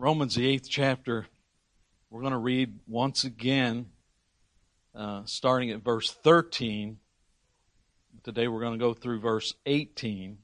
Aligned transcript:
Romans, 0.00 0.36
the 0.36 0.46
eighth 0.48 0.68
chapter, 0.70 1.26
we're 2.08 2.20
going 2.20 2.30
to 2.30 2.38
read 2.38 2.78
once 2.86 3.24
again, 3.24 3.86
uh, 4.94 5.22
starting 5.24 5.72
at 5.72 5.82
verse 5.82 6.12
13. 6.12 6.98
Today 8.22 8.46
we're 8.46 8.60
going 8.60 8.78
to 8.78 8.84
go 8.84 8.94
through 8.94 9.18
verse 9.18 9.54
18, 9.66 10.38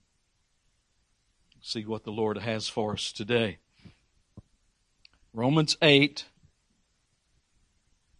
see 1.62 1.84
what 1.84 2.02
the 2.02 2.10
Lord 2.10 2.36
has 2.38 2.68
for 2.68 2.94
us 2.94 3.12
today. 3.12 3.58
Romans 5.32 5.76
8, 5.80 6.24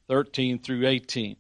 13 0.07 0.61
through 0.61 0.87
18. 0.87 1.35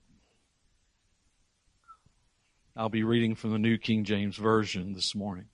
I'll 2.76 2.88
be 2.88 3.04
reading 3.04 3.36
from 3.36 3.52
the 3.52 3.60
New 3.60 3.78
King 3.78 4.02
James 4.02 4.34
Version 4.36 4.92
this 4.92 5.14
morning. 5.14 5.46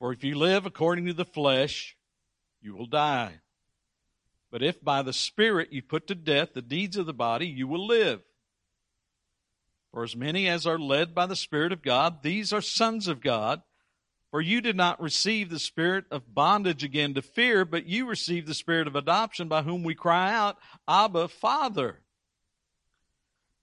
For 0.00 0.12
if 0.12 0.24
you 0.24 0.34
live 0.34 0.66
according 0.66 1.06
to 1.06 1.12
the 1.12 1.24
flesh, 1.24 1.96
you 2.60 2.74
will 2.74 2.86
die. 2.86 3.40
But 4.50 4.62
if 4.62 4.82
by 4.82 5.02
the 5.02 5.12
Spirit 5.12 5.72
you 5.72 5.82
put 5.82 6.06
to 6.08 6.14
death 6.14 6.54
the 6.54 6.62
deeds 6.62 6.96
of 6.96 7.06
the 7.06 7.14
body, 7.14 7.46
you 7.46 7.68
will 7.68 7.86
live. 7.86 8.20
For 9.92 10.04
as 10.04 10.16
many 10.16 10.48
as 10.48 10.66
are 10.66 10.78
led 10.78 11.14
by 11.14 11.26
the 11.26 11.36
Spirit 11.36 11.72
of 11.72 11.82
God, 11.82 12.22
these 12.22 12.52
are 12.52 12.60
sons 12.60 13.08
of 13.08 13.20
God. 13.20 13.62
For 14.30 14.40
you 14.40 14.60
did 14.60 14.76
not 14.76 15.02
receive 15.02 15.50
the 15.50 15.58
spirit 15.58 16.04
of 16.12 16.34
bondage 16.34 16.84
again 16.84 17.14
to 17.14 17.22
fear, 17.22 17.64
but 17.64 17.86
you 17.86 18.06
received 18.06 18.46
the 18.46 18.54
spirit 18.54 18.86
of 18.86 18.94
adoption 18.94 19.48
by 19.48 19.62
whom 19.62 19.82
we 19.82 19.96
cry 19.96 20.32
out, 20.32 20.56
Abba, 20.86 21.26
Father. 21.26 21.98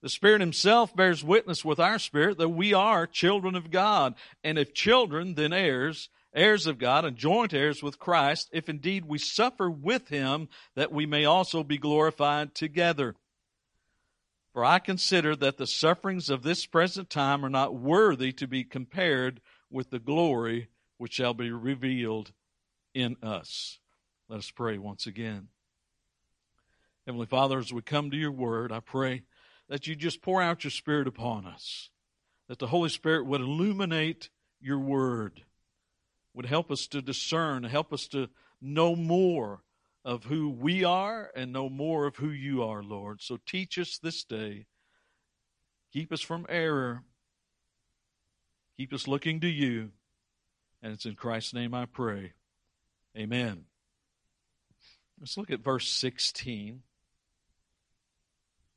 The 0.02 0.10
Spirit 0.10 0.42
Himself 0.42 0.94
bears 0.94 1.24
witness 1.24 1.64
with 1.64 1.80
our 1.80 1.98
spirit 1.98 2.36
that 2.38 2.50
we 2.50 2.74
are 2.74 3.06
children 3.06 3.54
of 3.54 3.70
God, 3.70 4.14
and 4.44 4.58
if 4.58 4.74
children, 4.74 5.34
then 5.34 5.54
heirs 5.54 6.10
heirs 6.38 6.66
of 6.66 6.78
God 6.78 7.04
and 7.04 7.16
joint 7.16 7.52
heirs 7.52 7.82
with 7.82 7.98
Christ, 7.98 8.48
if 8.52 8.68
indeed 8.68 9.04
we 9.04 9.18
suffer 9.18 9.70
with 9.70 10.08
him, 10.08 10.48
that 10.74 10.92
we 10.92 11.06
may 11.06 11.24
also 11.24 11.62
be 11.62 11.78
glorified 11.78 12.54
together. 12.54 13.14
For 14.52 14.64
I 14.64 14.78
consider 14.78 15.36
that 15.36 15.56
the 15.56 15.66
sufferings 15.66 16.30
of 16.30 16.42
this 16.42 16.66
present 16.66 17.10
time 17.10 17.44
are 17.44 17.50
not 17.50 17.74
worthy 17.74 18.32
to 18.32 18.46
be 18.46 18.64
compared 18.64 19.40
with 19.70 19.90
the 19.90 19.98
glory 19.98 20.68
which 20.96 21.14
shall 21.14 21.34
be 21.34 21.50
revealed 21.50 22.32
in 22.94 23.16
us. 23.22 23.78
Let 24.28 24.38
us 24.38 24.50
pray 24.50 24.78
once 24.78 25.06
again. 25.06 25.48
Heavenly 27.06 27.26
Father, 27.26 27.58
as 27.58 27.72
we 27.72 27.82
come 27.82 28.10
to 28.10 28.16
your 28.16 28.32
word, 28.32 28.72
I 28.72 28.80
pray 28.80 29.22
that 29.68 29.86
you 29.86 29.94
just 29.94 30.22
pour 30.22 30.42
out 30.42 30.64
your 30.64 30.70
Spirit 30.70 31.06
upon 31.06 31.46
us, 31.46 31.90
that 32.48 32.58
the 32.58 32.66
Holy 32.66 32.88
Spirit 32.88 33.26
would 33.26 33.40
illuminate 33.40 34.30
your 34.60 34.78
word 34.78 35.42
would 36.38 36.46
help 36.46 36.70
us 36.70 36.86
to 36.86 37.02
discern, 37.02 37.64
help 37.64 37.92
us 37.92 38.06
to 38.06 38.28
know 38.60 38.94
more 38.94 39.60
of 40.04 40.22
who 40.22 40.48
we 40.48 40.84
are 40.84 41.32
and 41.34 41.52
know 41.52 41.68
more 41.68 42.06
of 42.06 42.14
who 42.14 42.30
you 42.30 42.62
are, 42.62 42.80
Lord. 42.80 43.20
So 43.20 43.40
teach 43.44 43.76
us 43.76 43.98
this 43.98 44.22
day. 44.22 44.66
Keep 45.92 46.12
us 46.12 46.20
from 46.20 46.46
error. 46.48 47.02
Keep 48.76 48.92
us 48.92 49.08
looking 49.08 49.40
to 49.40 49.48
you. 49.48 49.90
And 50.80 50.92
it's 50.92 51.06
in 51.06 51.16
Christ's 51.16 51.54
name 51.54 51.74
I 51.74 51.86
pray. 51.86 52.34
Amen. 53.16 53.64
Let's 55.18 55.36
look 55.36 55.50
at 55.50 55.64
verse 55.64 55.88
16. 55.88 56.82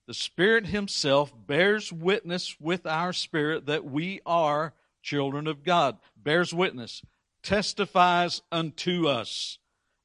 The 0.08 0.16
Spirit 0.16 0.66
Himself 0.66 1.32
bears 1.46 1.94
witness 1.94 2.56
with 2.60 2.88
our 2.88 3.14
spirit 3.14 3.68
that 3.68 3.86
we 3.86 4.20
are 4.26 4.74
children 5.04 5.46
of 5.46 5.64
God. 5.64 6.00
Bears 6.18 6.56
witness 6.56 7.04
testifies 7.44 8.42
unto 8.52 9.08
us, 9.08 9.60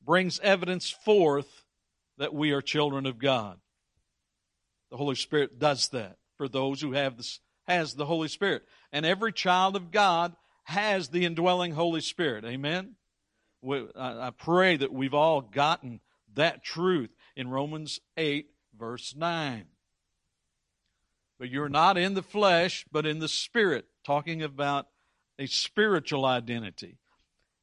brings 0.04 0.38
evidence 0.40 0.90
forth 0.90 1.64
that 2.18 2.34
we 2.34 2.52
are 2.52 2.62
children 2.62 3.06
of 3.06 3.18
God. 3.18 3.58
The 4.90 4.96
Holy 4.96 5.16
Spirit 5.16 5.58
does 5.58 5.88
that 5.88 6.16
for 6.36 6.48
those 6.48 6.80
who 6.80 6.92
have 6.92 7.16
this, 7.16 7.40
has 7.66 7.94
the 7.94 8.06
Holy 8.06 8.28
Spirit. 8.28 8.62
And 8.92 9.04
every 9.04 9.32
child 9.32 9.76
of 9.76 9.90
God 9.90 10.34
has 10.64 11.08
the 11.08 11.24
indwelling 11.24 11.72
Holy 11.72 12.00
Spirit. 12.00 12.44
Amen? 12.44 12.94
I 13.96 14.30
pray 14.36 14.76
that 14.76 14.92
we've 14.92 15.14
all 15.14 15.40
gotten 15.40 16.00
that 16.34 16.62
truth 16.62 17.10
in 17.34 17.48
Romans 17.48 18.00
8, 18.16 18.46
verse 18.78 19.14
9. 19.16 19.64
But 21.38 21.50
you're 21.50 21.68
not 21.68 21.98
in 21.98 22.14
the 22.14 22.22
flesh, 22.22 22.86
but 22.90 23.06
in 23.06 23.18
the 23.18 23.28
Spirit, 23.28 23.86
talking 24.04 24.42
about 24.42 24.86
a 25.38 25.46
spiritual 25.46 26.24
identity 26.24 26.98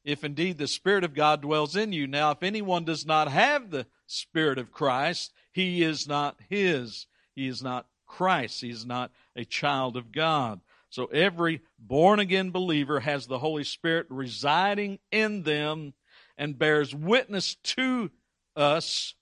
if 0.04 0.22
indeed 0.22 0.58
the 0.58 0.68
Spirit 0.68 1.04
of 1.04 1.14
God 1.14 1.42
dwells 1.42 1.76
in 1.76 1.92
you. 1.92 2.06
Now, 2.06 2.30
if 2.30 2.42
anyone 2.42 2.84
does 2.84 3.06
not 3.06 3.28
have 3.28 3.70
the 3.70 3.86
Spirit 4.06 4.58
of 4.58 4.70
Christ, 4.70 5.32
he 5.50 5.82
is 5.82 6.06
not 6.06 6.36
his. 6.48 7.06
He 7.34 7.48
is 7.48 7.62
not 7.62 7.86
Christ. 8.06 8.60
He 8.60 8.70
is 8.70 8.84
not 8.84 9.10
a 9.34 9.44
child 9.44 9.96
of 9.96 10.12
God. 10.12 10.60
So 10.90 11.06
every 11.06 11.60
born 11.78 12.20
again 12.20 12.50
believer 12.50 13.00
has 13.00 13.26
the 13.26 13.38
Holy 13.38 13.64
Spirit 13.64 14.06
residing 14.10 14.98
in 15.10 15.42
them 15.42 15.94
and 16.36 16.58
bears 16.58 16.94
witness 16.94 17.56
to 17.56 18.10
us, 18.54 19.14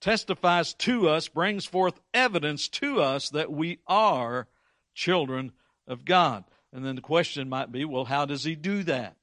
testifies 0.00 0.74
to 0.74 1.08
us, 1.08 1.28
brings 1.28 1.64
forth 1.64 2.00
evidence 2.12 2.68
to 2.68 3.00
us 3.00 3.30
that 3.30 3.50
we 3.50 3.78
are 3.86 4.48
children 4.94 5.52
of 5.86 6.04
God. 6.04 6.44
And 6.72 6.84
then 6.84 6.96
the 6.96 7.02
question 7.02 7.48
might 7.48 7.72
be 7.72 7.84
well, 7.84 8.04
how 8.04 8.26
does 8.26 8.44
he 8.44 8.54
do 8.54 8.82
that? 8.82 9.16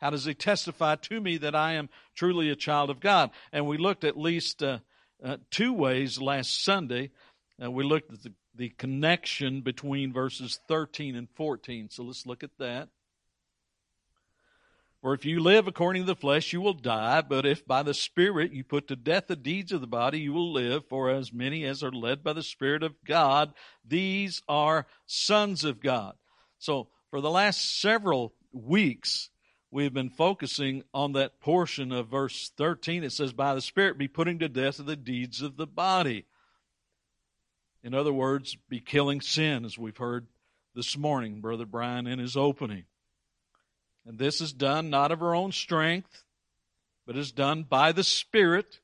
How 0.00 0.10
does 0.10 0.24
he 0.24 0.34
testify 0.34 0.96
to 0.96 1.20
me 1.20 1.38
that 1.38 1.54
I 1.54 1.74
am 1.74 1.88
truly 2.14 2.50
a 2.50 2.56
child 2.56 2.90
of 2.90 3.00
God? 3.00 3.30
And 3.52 3.66
we 3.66 3.78
looked 3.78 4.04
at 4.04 4.16
least 4.16 4.62
uh, 4.62 4.78
uh, 5.22 5.38
two 5.50 5.72
ways 5.72 6.20
last 6.20 6.64
Sunday. 6.64 7.10
Uh, 7.62 7.70
we 7.70 7.84
looked 7.84 8.12
at 8.12 8.22
the, 8.22 8.32
the 8.54 8.68
connection 8.70 9.60
between 9.60 10.12
verses 10.12 10.60
13 10.68 11.16
and 11.16 11.28
14. 11.34 11.90
So 11.90 12.04
let's 12.04 12.26
look 12.26 12.44
at 12.44 12.56
that. 12.58 12.88
For 15.00 15.14
if 15.14 15.24
you 15.24 15.40
live 15.40 15.68
according 15.68 16.02
to 16.02 16.06
the 16.06 16.16
flesh, 16.16 16.52
you 16.52 16.60
will 16.60 16.74
die. 16.74 17.20
But 17.20 17.46
if 17.46 17.64
by 17.64 17.84
the 17.84 17.94
Spirit 17.94 18.52
you 18.52 18.64
put 18.64 18.88
to 18.88 18.96
death 18.96 19.28
the 19.28 19.36
deeds 19.36 19.70
of 19.70 19.80
the 19.80 19.86
body, 19.86 20.18
you 20.18 20.32
will 20.32 20.52
live. 20.52 20.86
For 20.88 21.10
as 21.10 21.32
many 21.32 21.64
as 21.64 21.84
are 21.84 21.92
led 21.92 22.24
by 22.24 22.32
the 22.32 22.42
Spirit 22.42 22.82
of 22.82 22.94
God, 23.04 23.52
these 23.86 24.42
are 24.48 24.86
sons 25.06 25.62
of 25.62 25.80
God. 25.80 26.14
So 26.58 26.88
for 27.10 27.20
the 27.20 27.30
last 27.30 27.80
several 27.80 28.34
weeks, 28.52 29.30
we've 29.70 29.92
been 29.92 30.10
focusing 30.10 30.82
on 30.92 31.12
that 31.12 31.40
portion 31.40 31.92
of 31.92 32.08
verse 32.08 32.50
13. 32.56 33.04
It 33.04 33.12
says, 33.12 33.32
By 33.32 33.54
the 33.54 33.60
Spirit 33.60 33.98
be 33.98 34.08
putting 34.08 34.38
to 34.40 34.48
death 34.48 34.78
the 34.78 34.96
deeds 34.96 35.42
of 35.42 35.56
the 35.56 35.66
body. 35.66 36.26
In 37.82 37.94
other 37.94 38.12
words, 38.12 38.56
be 38.68 38.80
killing 38.80 39.20
sin, 39.20 39.64
as 39.64 39.78
we've 39.78 39.96
heard 39.96 40.26
this 40.74 40.96
morning, 40.96 41.40
Brother 41.40 41.66
Brian 41.66 42.06
in 42.06 42.18
his 42.18 42.36
opening. 42.36 42.84
And 44.06 44.18
this 44.18 44.40
is 44.40 44.52
done 44.52 44.90
not 44.90 45.12
of 45.12 45.22
our 45.22 45.34
own 45.34 45.52
strength, 45.52 46.24
but 47.06 47.16
is 47.16 47.32
done 47.32 47.62
by 47.62 47.92
the 47.92 48.04
Spirit. 48.04 48.80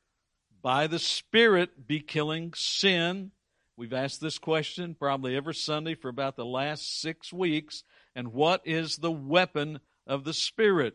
By 0.62 0.86
the 0.86 0.98
Spirit 0.98 1.86
be 1.86 2.00
killing 2.00 2.52
sin. 2.54 3.32
We've 3.76 3.92
asked 3.92 4.20
this 4.20 4.38
question 4.38 4.94
probably 4.94 5.36
every 5.36 5.54
Sunday 5.54 5.94
for 5.94 6.08
about 6.08 6.36
the 6.36 6.44
last 6.44 7.00
six 7.00 7.32
weeks. 7.32 7.84
And 8.14 8.32
what 8.32 8.62
is 8.64 8.96
the 8.96 9.10
weapon 9.10 9.80
of 10.06 10.24
the 10.24 10.32
Spirit. 10.32 10.94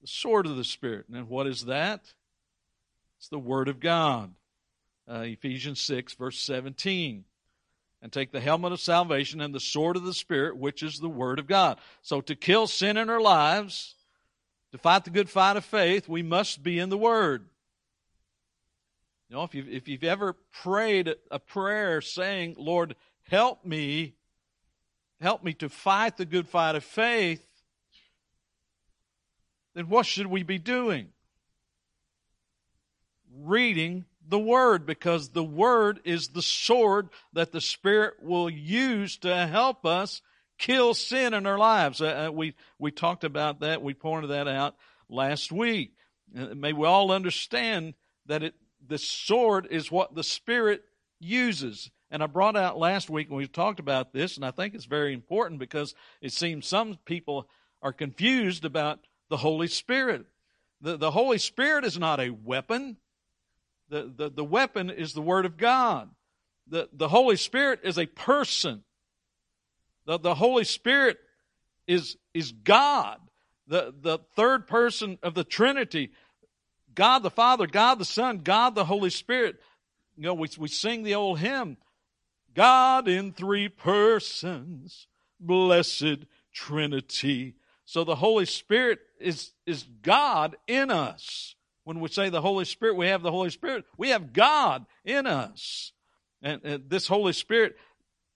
The 0.00 0.06
sword 0.06 0.46
of 0.46 0.56
the 0.56 0.64
Spirit. 0.64 1.06
And 1.12 1.28
what 1.28 1.46
is 1.46 1.66
that? 1.66 2.00
It's 3.18 3.28
the 3.28 3.38
Word 3.38 3.68
of 3.68 3.80
God. 3.80 4.32
Uh, 5.10 5.20
Ephesians 5.20 5.80
6, 5.80 6.14
verse 6.14 6.38
17. 6.40 7.24
And 8.00 8.12
take 8.12 8.30
the 8.30 8.40
helmet 8.40 8.72
of 8.72 8.80
salvation 8.80 9.40
and 9.40 9.52
the 9.52 9.60
sword 9.60 9.96
of 9.96 10.04
the 10.04 10.14
Spirit, 10.14 10.56
which 10.56 10.82
is 10.82 10.98
the 10.98 11.08
Word 11.08 11.38
of 11.38 11.46
God. 11.46 11.78
So 12.02 12.20
to 12.20 12.36
kill 12.36 12.66
sin 12.66 12.96
in 12.96 13.10
our 13.10 13.20
lives, 13.20 13.94
to 14.72 14.78
fight 14.78 15.04
the 15.04 15.10
good 15.10 15.28
fight 15.28 15.56
of 15.56 15.64
faith, 15.64 16.08
we 16.08 16.22
must 16.22 16.62
be 16.62 16.78
in 16.78 16.90
the 16.90 16.98
Word. 16.98 17.48
You 19.28 19.36
know, 19.36 19.42
if 19.42 19.54
you've, 19.54 19.68
if 19.68 19.88
you've 19.88 20.04
ever 20.04 20.34
prayed 20.62 21.14
a 21.30 21.38
prayer 21.38 22.00
saying, 22.00 22.54
Lord, 22.56 22.94
help 23.28 23.64
me, 23.64 24.14
help 25.20 25.42
me 25.42 25.52
to 25.54 25.68
fight 25.68 26.16
the 26.16 26.24
good 26.24 26.48
fight 26.48 26.76
of 26.76 26.84
faith, 26.84 27.44
then 29.78 29.88
what 29.88 30.06
should 30.06 30.26
we 30.26 30.42
be 30.42 30.58
doing? 30.58 31.08
Reading 33.32 34.06
the 34.26 34.38
Word, 34.38 34.86
because 34.86 35.28
the 35.28 35.44
Word 35.44 36.00
is 36.04 36.28
the 36.28 36.42
sword 36.42 37.10
that 37.32 37.52
the 37.52 37.60
Spirit 37.60 38.14
will 38.20 38.50
use 38.50 39.18
to 39.18 39.46
help 39.46 39.86
us 39.86 40.20
kill 40.58 40.94
sin 40.94 41.32
in 41.32 41.46
our 41.46 41.58
lives. 41.58 42.00
Uh, 42.00 42.26
uh 42.26 42.32
we, 42.32 42.54
we 42.80 42.90
talked 42.90 43.22
about 43.22 43.60
that, 43.60 43.80
we 43.80 43.94
pointed 43.94 44.30
that 44.30 44.48
out 44.48 44.74
last 45.08 45.52
week. 45.52 45.92
Uh, 46.36 46.54
may 46.56 46.72
we 46.72 46.84
all 46.84 47.12
understand 47.12 47.94
that 48.26 48.42
it, 48.42 48.54
the 48.84 48.98
sword 48.98 49.68
is 49.70 49.92
what 49.92 50.12
the 50.12 50.24
Spirit 50.24 50.82
uses. 51.20 51.88
And 52.10 52.20
I 52.20 52.26
brought 52.26 52.56
out 52.56 52.78
last 52.78 53.08
week 53.08 53.30
when 53.30 53.38
we 53.38 53.46
talked 53.46 53.78
about 53.78 54.12
this, 54.12 54.34
and 54.34 54.44
I 54.44 54.50
think 54.50 54.74
it's 54.74 54.86
very 54.86 55.14
important 55.14 55.60
because 55.60 55.94
it 56.20 56.32
seems 56.32 56.66
some 56.66 56.98
people 57.04 57.48
are 57.80 57.92
confused 57.92 58.64
about 58.64 58.98
the 59.28 59.36
Holy 59.36 59.68
Spirit. 59.68 60.26
The, 60.80 60.96
the 60.96 61.10
Holy 61.10 61.38
Spirit 61.38 61.84
is 61.84 61.98
not 61.98 62.20
a 62.20 62.30
weapon. 62.30 62.96
The, 63.88 64.12
the, 64.14 64.30
the 64.30 64.44
weapon 64.44 64.90
is 64.90 65.12
the 65.12 65.22
Word 65.22 65.46
of 65.46 65.56
God. 65.56 66.10
The, 66.68 66.88
the 66.92 67.08
Holy 67.08 67.36
Spirit 67.36 67.80
is 67.84 67.98
a 67.98 68.06
person. 68.06 68.82
The, 70.06 70.18
the 70.18 70.34
Holy 70.34 70.64
Spirit 70.64 71.18
is, 71.86 72.16
is 72.34 72.52
God, 72.52 73.18
the, 73.66 73.94
the 74.00 74.18
third 74.36 74.66
person 74.66 75.18
of 75.22 75.34
the 75.34 75.44
Trinity. 75.44 76.12
God 76.94 77.20
the 77.20 77.30
Father, 77.30 77.66
God 77.66 77.98
the 77.98 78.04
Son, 78.04 78.38
God 78.38 78.74
the 78.74 78.84
Holy 78.84 79.10
Spirit. 79.10 79.60
You 80.16 80.24
know, 80.24 80.34
we, 80.34 80.48
we 80.58 80.68
sing 80.68 81.02
the 81.02 81.14
old 81.14 81.38
hymn, 81.38 81.76
God 82.54 83.08
in 83.08 83.32
three 83.32 83.68
persons, 83.68 85.06
blessed 85.38 86.26
Trinity. 86.52 87.54
So 87.84 88.04
the 88.04 88.16
Holy 88.16 88.44
Spirit 88.44 89.00
is, 89.20 89.52
is 89.66 89.84
God 90.02 90.56
in 90.66 90.90
us. 90.90 91.54
When 91.84 92.00
we 92.00 92.08
say 92.08 92.28
the 92.28 92.42
Holy 92.42 92.64
Spirit, 92.64 92.96
we 92.96 93.08
have 93.08 93.22
the 93.22 93.30
Holy 93.30 93.50
Spirit. 93.50 93.84
We 93.96 94.10
have 94.10 94.32
God 94.32 94.84
in 95.04 95.26
us. 95.26 95.92
And, 96.42 96.60
and 96.64 96.90
this 96.90 97.06
Holy 97.06 97.32
Spirit 97.32 97.76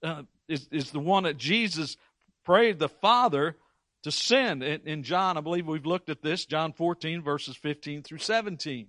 uh, 0.03 0.23
is, 0.49 0.69
is 0.71 0.91
the 0.91 1.01
one 1.01 1.25
that 1.25 1.37
Jesus 1.37 1.97
prayed 2.45 2.79
the 2.79 2.89
Father 2.89 3.57
to 4.03 4.11
send. 4.11 4.63
In, 4.63 4.81
in 4.85 5.03
John, 5.03 5.37
I 5.37 5.41
believe 5.41 5.67
we've 5.67 5.87
looked 5.87 6.09
at 6.09 6.23
this, 6.23 6.47
John 6.47 6.73
14, 6.73 7.23
verses 7.23 7.57
15 7.57 8.03
through 8.03 8.19
17. 8.19 8.89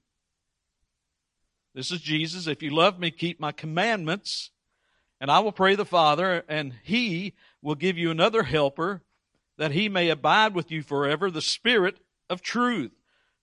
This 1.75 1.91
is 1.91 2.01
Jesus. 2.01 2.47
If 2.47 2.61
you 2.61 2.69
love 2.69 2.99
me, 2.99 3.11
keep 3.11 3.39
my 3.39 3.51
commandments. 3.51 4.51
And 5.19 5.31
I 5.31 5.39
will 5.39 5.51
pray 5.51 5.75
the 5.75 5.85
Father, 5.85 6.43
and 6.47 6.73
he 6.83 7.33
will 7.61 7.75
give 7.75 7.97
you 7.97 8.11
another 8.11 8.43
helper, 8.43 9.01
that 9.57 9.71
he 9.71 9.89
may 9.89 10.09
abide 10.09 10.55
with 10.55 10.71
you 10.71 10.81
forever, 10.81 11.29
the 11.29 11.41
Spirit 11.41 11.97
of 12.29 12.41
truth, 12.41 12.91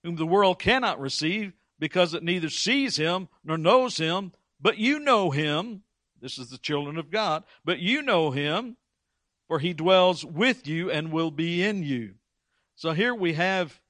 whom 0.03 0.15
the 0.15 0.25
world 0.25 0.59
cannot 0.59 0.99
receive, 0.99 1.53
because 1.79 2.13
it 2.13 2.23
neither 2.23 2.49
sees 2.49 2.97
him 2.97 3.27
nor 3.43 3.57
knows 3.57 3.97
him, 3.97 4.31
but 4.59 4.77
you 4.77 4.99
know 4.99 5.31
him. 5.31 5.83
This 6.21 6.37
is 6.37 6.49
the 6.49 6.57
children 6.57 6.97
of 6.97 7.09
God. 7.09 7.43
But 7.65 7.79
you 7.79 8.01
know 8.03 8.29
him, 8.29 8.77
for 9.47 9.57
he 9.59 9.73
dwells 9.73 10.23
with 10.23 10.67
you 10.67 10.91
and 10.91 11.11
will 11.11 11.31
be 11.31 11.63
in 11.63 11.83
you. 11.83 12.13
So 12.75 12.91
here 12.91 13.15
we 13.15 13.33
have 13.33 13.81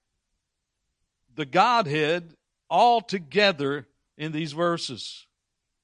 the 1.36 1.46
Godhead 1.46 2.36
all 2.70 3.02
together 3.02 3.88
in 4.18 4.32
these 4.32 4.54
verses. 4.54 5.28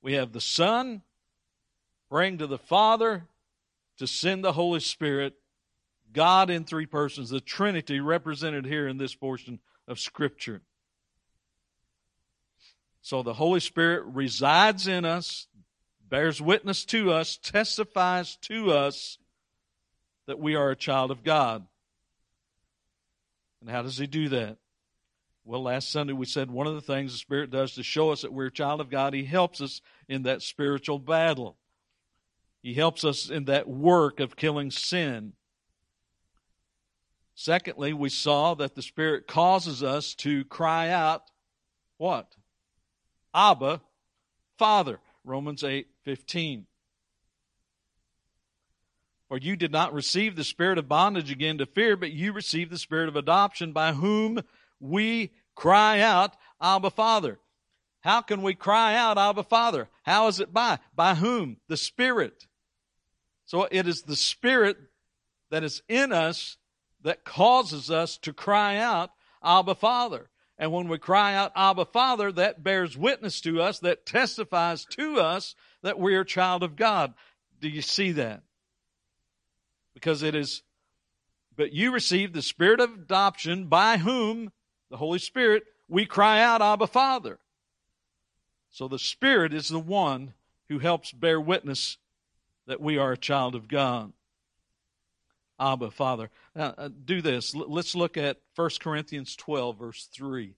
We 0.02 0.14
have 0.14 0.32
the 0.32 0.42
Son 0.42 1.02
praying 2.10 2.38
to 2.38 2.48
the 2.48 2.58
Father 2.58 3.28
to 3.98 4.08
send 4.08 4.44
the 4.44 4.54
Holy 4.54 4.80
Spirit, 4.80 5.34
God 6.14 6.50
in 6.50 6.64
three 6.64 6.86
persons, 6.86 7.30
the 7.30 7.42
Trinity 7.42 8.00
represented 8.00 8.66
here 8.66 8.88
in 8.88 8.98
this 8.98 9.16
portion 9.16 9.60
of 9.88 10.00
Scripture. 10.00 10.62
So 13.02 13.24
the 13.24 13.34
Holy 13.34 13.60
Spirit 13.60 14.04
resides 14.06 14.88
in 14.88 15.06
us, 15.06 15.48
bears 16.10 16.42
witness 16.42 16.86
to 16.86 17.12
us, 17.12 17.38
testifies 17.38 18.36
to 18.44 18.72
us 18.72 19.18
that 20.26 20.40
we 20.40 20.56
are 20.56 20.72
a 20.72 20.76
child 20.76 21.12
of 21.12 21.24
God. 21.24 21.66
And 23.62 23.70
how 23.70 23.82
does 23.82 23.98
He 23.98 24.08
do 24.08 24.30
that? 24.30 24.58
Well, 25.46 25.64
last 25.64 25.90
Sunday 25.90 26.12
we 26.12 26.26
said 26.26 26.52
one 26.52 26.68
of 26.68 26.76
the 26.76 26.82
things 26.82 27.14
the 27.14 27.18
Spirit 27.18 27.50
does 27.50 27.76
to 27.76 27.84
show 27.84 28.12
us 28.12 28.24
that 28.24 28.34
we're 28.34 28.48
a 28.48 28.52
child 28.52 28.82
of 28.82 28.90
God, 28.90 29.14
He 29.14 29.24
helps 29.24 29.62
us 29.62 29.82
in 30.10 30.24
that 30.24 30.42
spiritual 30.42 31.00
battle. 31.00 31.56
He 32.62 32.74
helps 32.74 33.06
us 33.06 33.30
in 33.30 33.46
that 33.46 33.70
work 33.70 34.20
of 34.20 34.36
killing 34.36 34.72
sin. 34.72 35.32
Secondly, 37.40 37.94
we 37.94 38.10
saw 38.10 38.56
that 38.56 38.74
the 38.74 38.82
Spirit 38.82 39.28
causes 39.28 39.84
us 39.84 40.16
to 40.16 40.44
cry 40.46 40.90
out, 40.90 41.22
what? 41.98 42.36
Abba, 43.32 43.80
Father. 44.58 45.00
Romans 45.24 45.64
8 45.64 45.88
15. 46.04 46.66
For 49.28 49.38
you 49.38 49.56
did 49.56 49.72
not 49.72 49.94
receive 49.94 50.36
the 50.36 50.44
spirit 50.44 50.78
of 50.78 50.88
bondage 50.88 51.30
again 51.30 51.60
to 51.60 51.66
fear, 51.68 51.96
but 51.96 52.12
you 52.12 52.34
received 52.34 52.72
the 52.72 52.78
spirit 52.78 53.10
of 53.10 53.16
adoption 53.18 53.72
by 53.72 53.92
whom 53.94 54.42
we 54.80 55.32
cry 55.54 56.00
out, 56.00 56.36
Abba, 56.60 56.90
Father. 56.90 57.40
How 58.00 58.22
can 58.22 58.42
we 58.42 58.56
cry 58.56 58.96
out, 58.96 59.18
Abba, 59.18 59.44
Father? 59.44 59.90
How 60.04 60.28
is 60.28 60.40
it 60.40 60.54
by? 60.54 60.80
By 60.96 61.14
whom? 61.14 61.58
The 61.68 61.78
Spirit. 61.78 62.48
So 63.46 63.68
it 63.70 63.86
is 63.86 64.04
the 64.04 64.16
Spirit 64.16 64.78
that 65.52 65.64
is 65.64 65.84
in 65.88 66.12
us 66.14 66.58
that 67.08 67.24
causes 67.24 67.90
us 67.90 68.18
to 68.18 68.34
cry 68.34 68.76
out, 68.76 69.12
Abba, 69.42 69.76
Father. 69.76 70.28
And 70.58 70.74
when 70.74 70.90
we 70.90 70.98
cry 70.98 71.36
out, 71.36 71.54
Abba, 71.56 71.86
Father, 71.86 72.34
that 72.34 72.66
bears 72.66 72.98
witness 72.98 73.40
to 73.42 73.62
us, 73.62 73.80
that 73.80 74.06
testifies 74.06 74.84
to 74.92 75.18
us 75.22 75.56
that 75.84 75.98
we 75.98 76.16
are 76.16 76.26
child 76.26 76.64
of 76.64 76.76
God. 76.76 77.14
Do 77.62 77.70
you 77.70 77.82
see 77.82 78.12
that? 78.12 78.44
Because 79.94 80.22
it 80.22 80.36
is, 80.36 80.64
but 81.56 81.72
you 81.72 81.94
receive 81.94 82.34
the 82.34 82.42
spirit 82.42 82.82
of 82.82 82.94
adoption 82.94 83.68
by 83.68 83.96
whom, 84.00 84.52
the 84.90 84.98
Holy 84.98 85.20
Spirit, 85.20 85.64
we 85.88 86.06
cry 86.06 86.42
out, 86.42 86.62
Abba, 86.62 86.88
Father. 86.88 87.40
So 88.70 88.90
the 88.90 89.00
Spirit 89.00 89.54
is 89.54 89.70
the 89.70 89.80
one 89.80 90.34
who 90.68 90.80
helps 90.80 91.14
bear 91.14 91.40
witness 91.40 91.96
that 92.66 92.82
we 92.82 92.98
are 92.98 93.14
a 93.14 93.18
child 93.18 93.56
of 93.56 93.70
God. 93.70 94.12
Abba, 95.60 95.92
Father. 95.92 96.30
Now, 96.56 96.74
uh, 96.78 96.90
do 97.06 97.22
this. 97.22 97.56
L- 97.56 97.66
let's 97.68 97.96
look 97.96 98.18
at 98.18 98.38
1 98.56 98.70
Corinthians 98.80 99.36
12, 99.36 99.78
verse 99.78 100.08
3. 100.14 100.56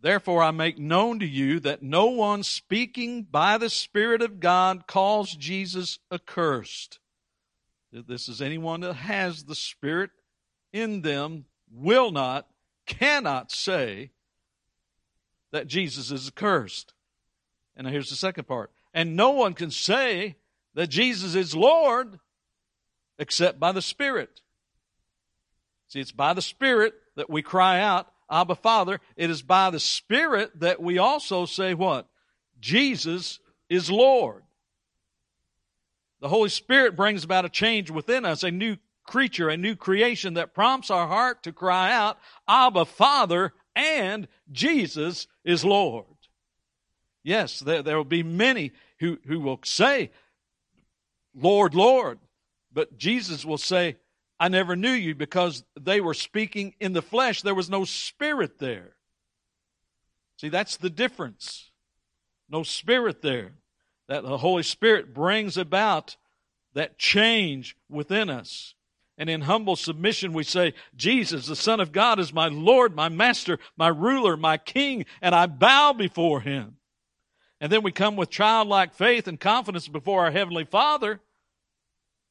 Therefore, 0.00 0.42
I 0.42 0.50
make 0.50 0.78
known 0.78 1.20
to 1.20 1.26
you 1.26 1.58
that 1.60 1.82
no 1.82 2.06
one 2.06 2.42
speaking 2.42 3.22
by 3.22 3.58
the 3.58 3.70
Spirit 3.70 4.22
of 4.22 4.40
God 4.40 4.86
calls 4.86 5.34
Jesus 5.34 5.98
accursed. 6.12 6.98
This 7.92 8.28
is 8.28 8.42
anyone 8.42 8.80
that 8.80 8.94
has 8.94 9.44
the 9.44 9.54
Spirit 9.54 10.10
in 10.72 11.02
them, 11.02 11.46
will 11.72 12.10
not, 12.10 12.46
cannot 12.86 13.50
say 13.50 14.10
that 15.50 15.66
Jesus 15.66 16.10
is 16.10 16.28
accursed. 16.28 16.92
And 17.76 17.86
here's 17.86 18.10
the 18.10 18.16
second 18.16 18.44
part. 18.44 18.70
And 18.92 19.16
no 19.16 19.30
one 19.30 19.54
can 19.54 19.70
say 19.70 20.36
that 20.74 20.88
Jesus 20.88 21.34
is 21.34 21.54
Lord 21.54 22.18
except 23.18 23.58
by 23.58 23.72
the 23.72 23.82
Spirit. 23.82 24.40
See, 25.88 26.00
it's 26.00 26.12
by 26.12 26.34
the 26.34 26.42
Spirit 26.42 26.94
that 27.16 27.30
we 27.30 27.42
cry 27.42 27.80
out, 27.80 28.08
Abba 28.30 28.56
Father. 28.56 29.00
It 29.16 29.30
is 29.30 29.42
by 29.42 29.70
the 29.70 29.80
Spirit 29.80 30.60
that 30.60 30.80
we 30.80 30.98
also 30.98 31.46
say 31.46 31.74
what? 31.74 32.06
Jesus 32.60 33.38
is 33.68 33.90
Lord. 33.90 34.42
The 36.20 36.28
Holy 36.28 36.48
Spirit 36.48 36.96
brings 36.96 37.24
about 37.24 37.44
a 37.44 37.50
change 37.50 37.90
within 37.90 38.24
us, 38.24 38.42
a 38.42 38.50
new 38.50 38.76
creature, 39.04 39.48
a 39.48 39.56
new 39.56 39.76
creation 39.76 40.34
that 40.34 40.54
prompts 40.54 40.90
our 40.90 41.06
heart 41.06 41.42
to 41.44 41.52
cry 41.52 41.92
out, 41.92 42.18
Abba 42.48 42.84
Father, 42.84 43.52
and 43.74 44.26
Jesus 44.50 45.28
is 45.44 45.64
Lord. 45.64 46.06
Yes, 47.22 47.60
there, 47.60 47.82
there 47.82 47.96
will 47.96 48.04
be 48.04 48.22
many 48.22 48.72
who, 48.98 49.18
who 49.26 49.40
will 49.40 49.60
say, 49.64 50.10
Lord, 51.34 51.74
Lord. 51.74 52.18
But 52.76 52.98
Jesus 52.98 53.42
will 53.42 53.56
say, 53.56 53.96
I 54.38 54.48
never 54.48 54.76
knew 54.76 54.92
you 54.92 55.14
because 55.14 55.64
they 55.80 56.02
were 56.02 56.12
speaking 56.12 56.74
in 56.78 56.92
the 56.92 57.00
flesh. 57.00 57.40
There 57.40 57.54
was 57.54 57.70
no 57.70 57.86
spirit 57.86 58.58
there. 58.58 58.96
See, 60.36 60.50
that's 60.50 60.76
the 60.76 60.90
difference. 60.90 61.70
No 62.50 62.62
spirit 62.62 63.22
there. 63.22 63.52
That 64.08 64.24
the 64.24 64.36
Holy 64.36 64.62
Spirit 64.62 65.14
brings 65.14 65.56
about 65.56 66.18
that 66.74 66.98
change 66.98 67.78
within 67.88 68.28
us. 68.28 68.74
And 69.16 69.30
in 69.30 69.40
humble 69.40 69.76
submission, 69.76 70.34
we 70.34 70.44
say, 70.44 70.74
Jesus, 70.94 71.46
the 71.46 71.56
Son 71.56 71.80
of 71.80 71.92
God, 71.92 72.20
is 72.20 72.34
my 72.34 72.48
Lord, 72.48 72.94
my 72.94 73.08
Master, 73.08 73.58
my 73.78 73.88
ruler, 73.88 74.36
my 74.36 74.58
King, 74.58 75.06
and 75.22 75.34
I 75.34 75.46
bow 75.46 75.94
before 75.94 76.42
him. 76.42 76.76
And 77.58 77.72
then 77.72 77.82
we 77.82 77.90
come 77.90 78.16
with 78.16 78.28
childlike 78.28 78.92
faith 78.92 79.26
and 79.26 79.40
confidence 79.40 79.88
before 79.88 80.26
our 80.26 80.30
Heavenly 80.30 80.66
Father 80.66 81.22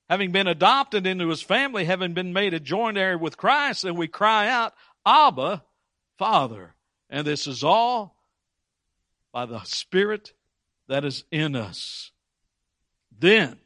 having 0.10 0.32
been 0.32 0.48
adopted 0.48 1.08
into 1.08 1.30
his 1.30 1.42
family, 1.42 1.86
having 1.86 2.14
been 2.14 2.34
made 2.34 2.54
a 2.54 2.60
joint 2.60 2.98
heir 2.98 3.18
with 3.18 3.38
Christ, 3.38 3.84
and 3.84 3.98
we 3.98 4.08
cry 4.08 4.48
out, 4.48 4.74
Abba, 5.06 5.64
Father. 6.18 6.76
And 7.10 7.26
this 7.26 7.48
is 7.48 7.64
all 7.64 8.16
by 9.32 9.46
the 9.46 9.64
Spirit 9.64 10.34
that 10.88 11.06
is 11.06 11.24
in 11.32 11.56
us. 11.56 12.12
Then, 13.18 13.58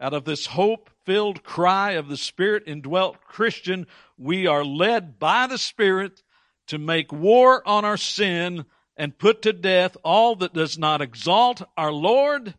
out 0.00 0.14
of 0.14 0.24
this 0.24 0.46
hope 0.46 0.90
filled 1.04 1.42
cry 1.42 1.92
of 1.92 2.08
the 2.08 2.16
Spirit 2.16 2.64
indwelt 2.66 3.22
Christian, 3.22 3.86
we 4.18 4.46
are 4.46 4.64
led 4.64 5.18
by 5.18 5.46
the 5.46 5.58
Spirit 5.58 6.22
to 6.66 6.78
make 6.78 7.12
war 7.12 7.66
on 7.66 7.84
our 7.84 7.96
sin 7.96 8.64
and 8.96 9.18
put 9.18 9.42
to 9.42 9.52
death 9.52 9.96
all 10.04 10.36
that 10.36 10.54
does 10.54 10.78
not 10.78 11.02
exalt 11.02 11.62
our 11.76 11.92
Lord 11.92 12.54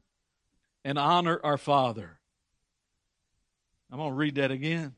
and 0.84 1.00
honor 1.00 1.39
our 1.43 1.57
Father. 1.57 2.14
I'm 3.91 3.97
going 3.97 4.11
to 4.11 4.15
read 4.15 4.35
that 4.35 4.51
again. 4.51 4.95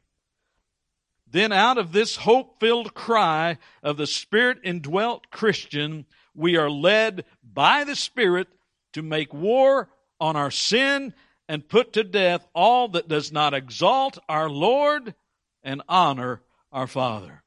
Then 1.30 1.52
out 1.52 1.78
of 1.78 1.92
this 1.92 2.16
hope 2.16 2.60
filled 2.60 2.94
cry 2.94 3.58
of 3.84 3.98
the 3.98 4.08
Spirit 4.08 4.60
indwelt 4.64 5.30
Christian, 5.30 6.06
we 6.34 6.56
are 6.56 6.70
led 6.70 7.26
by 7.44 7.84
the 7.84 7.96
Spirit 7.96 8.48
to 8.94 9.02
make 9.02 9.34
war 9.34 9.90
on 10.20 10.36
our 10.36 10.52
sin 10.52 11.14
and 11.50 11.68
put 11.68 11.94
to 11.94 12.04
death 12.04 12.48
all 12.54 12.88
that 12.90 13.08
does 13.08 13.32
not 13.32 13.54
exalt 13.54 14.18
our 14.30 14.50
Lord 14.50 15.16
and 15.64 15.82
honor 15.90 16.42
our 16.72 16.88
Father. 16.88 17.44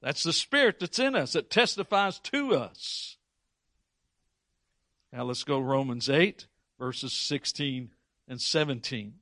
That's 0.00 0.22
the 0.22 0.32
Spirit 0.32 0.78
that's 0.80 0.98
in 0.98 1.14
us 1.14 1.32
that 1.32 1.50
testifies 1.50 2.18
to 2.20 2.54
us. 2.54 3.16
Now 5.12 5.24
let's 5.24 5.44
go 5.44 5.60
Romans 5.60 6.08
8, 6.08 6.46
verses 6.78 7.12
16 7.12 7.90
and 8.28 8.40
17. 8.40 9.14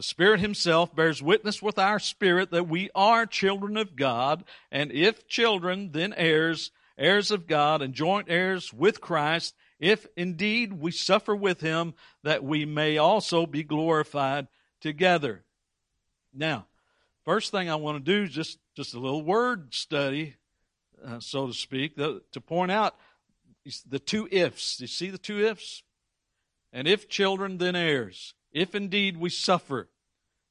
The 0.00 0.04
Spirit 0.04 0.40
Himself 0.40 0.96
bears 0.96 1.22
witness 1.22 1.60
with 1.60 1.78
our 1.78 1.98
spirit 1.98 2.52
that 2.52 2.66
we 2.66 2.88
are 2.94 3.26
children 3.26 3.76
of 3.76 3.96
God, 3.96 4.44
and 4.72 4.90
if 4.90 5.28
children, 5.28 5.92
then 5.92 6.14
heirs, 6.16 6.70
heirs 6.96 7.30
of 7.30 7.46
God, 7.46 7.82
and 7.82 7.92
joint 7.92 8.28
heirs 8.30 8.72
with 8.72 9.02
Christ, 9.02 9.54
if 9.78 10.06
indeed 10.16 10.72
we 10.72 10.90
suffer 10.90 11.36
with 11.36 11.60
Him, 11.60 11.92
that 12.22 12.42
we 12.42 12.64
may 12.64 12.96
also 12.96 13.44
be 13.44 13.62
glorified 13.62 14.48
together. 14.80 15.44
Now, 16.32 16.66
first 17.26 17.50
thing 17.50 17.68
I 17.68 17.74
want 17.74 18.02
to 18.02 18.10
do 18.10 18.22
is 18.22 18.30
just, 18.30 18.58
just 18.74 18.94
a 18.94 18.98
little 18.98 19.22
word 19.22 19.74
study, 19.74 20.36
uh, 21.04 21.20
so 21.20 21.46
to 21.46 21.52
speak, 21.52 21.96
the, 21.96 22.22
to 22.32 22.40
point 22.40 22.70
out 22.70 22.96
the 23.86 23.98
two 23.98 24.26
ifs. 24.32 24.80
You 24.80 24.86
see 24.86 25.10
the 25.10 25.18
two 25.18 25.44
ifs? 25.44 25.82
And 26.72 26.88
if 26.88 27.06
children, 27.06 27.58
then 27.58 27.76
heirs 27.76 28.32
if 28.52 28.74
indeed 28.74 29.16
we 29.16 29.30
suffer. 29.30 29.88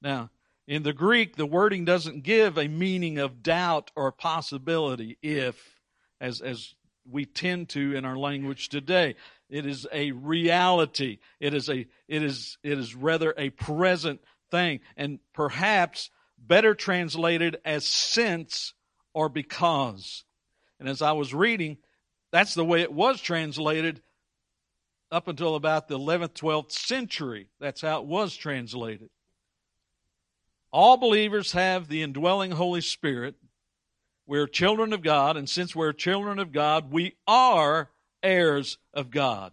Now, 0.01 0.29
in 0.67 0.83
the 0.83 0.93
Greek, 0.93 1.35
the 1.35 1.45
wording 1.45 1.83
doesn't 1.83 2.23
give 2.23 2.57
a 2.57 2.67
meaning 2.67 3.17
of 3.17 3.41
doubt 3.41 3.91
or 3.95 4.11
possibility, 4.11 5.17
if, 5.21 5.79
as, 6.21 6.41
as 6.41 6.75
we 7.09 7.25
tend 7.25 7.69
to 7.69 7.95
in 7.95 8.05
our 8.05 8.17
language 8.17 8.69
today. 8.69 9.15
It 9.49 9.65
is 9.65 9.87
a 9.91 10.11
reality. 10.11 11.17
It 11.39 11.53
is 11.53 11.69
a, 11.69 11.87
it 12.07 12.23
is, 12.23 12.57
it 12.63 12.77
is 12.77 12.93
rather 12.93 13.33
a 13.35 13.49
present 13.49 14.21
thing, 14.51 14.81
and 14.95 15.19
perhaps 15.33 16.11
better 16.37 16.75
translated 16.75 17.57
as 17.65 17.85
since 17.85 18.73
or 19.13 19.27
because. 19.27 20.23
And 20.79 20.87
as 20.87 21.01
I 21.01 21.13
was 21.13 21.33
reading, 21.33 21.77
that's 22.31 22.53
the 22.53 22.65
way 22.65 22.81
it 22.81 22.93
was 22.93 23.19
translated 23.19 24.01
up 25.11 25.27
until 25.27 25.55
about 25.55 25.87
the 25.87 25.97
11th, 25.97 26.33
12th 26.33 26.71
century. 26.71 27.49
That's 27.59 27.81
how 27.81 28.01
it 28.01 28.05
was 28.05 28.35
translated. 28.35 29.09
All 30.71 30.97
believers 30.97 31.53
have 31.53 31.87
the 31.87 32.03
indwelling 32.03 32.51
Holy 32.51 32.81
Spirit. 32.81 33.35
We're 34.27 34.47
children 34.47 34.93
of 34.93 35.01
God, 35.01 35.37
and 35.37 35.49
since 35.49 35.75
we're 35.75 35.93
children 35.93 36.37
of 36.37 36.51
God, 36.51 36.91
we 36.91 37.15
are 37.27 37.89
heirs 38.21 38.77
of 38.93 39.09
God. 39.09 39.51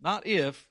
Not 0.00 0.26
if, 0.26 0.66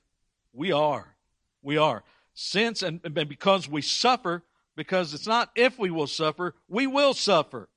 we 0.52 0.72
are. 0.72 1.14
We 1.62 1.76
are. 1.76 2.02
Since 2.34 2.82
and 2.82 3.00
because 3.02 3.68
we 3.68 3.82
suffer, 3.82 4.42
because 4.76 5.14
it's 5.14 5.26
not 5.26 5.50
if 5.54 5.78
we 5.78 5.90
will 5.90 6.06
suffer, 6.06 6.54
we 6.68 6.86
will 6.86 7.14
suffer. 7.14 7.68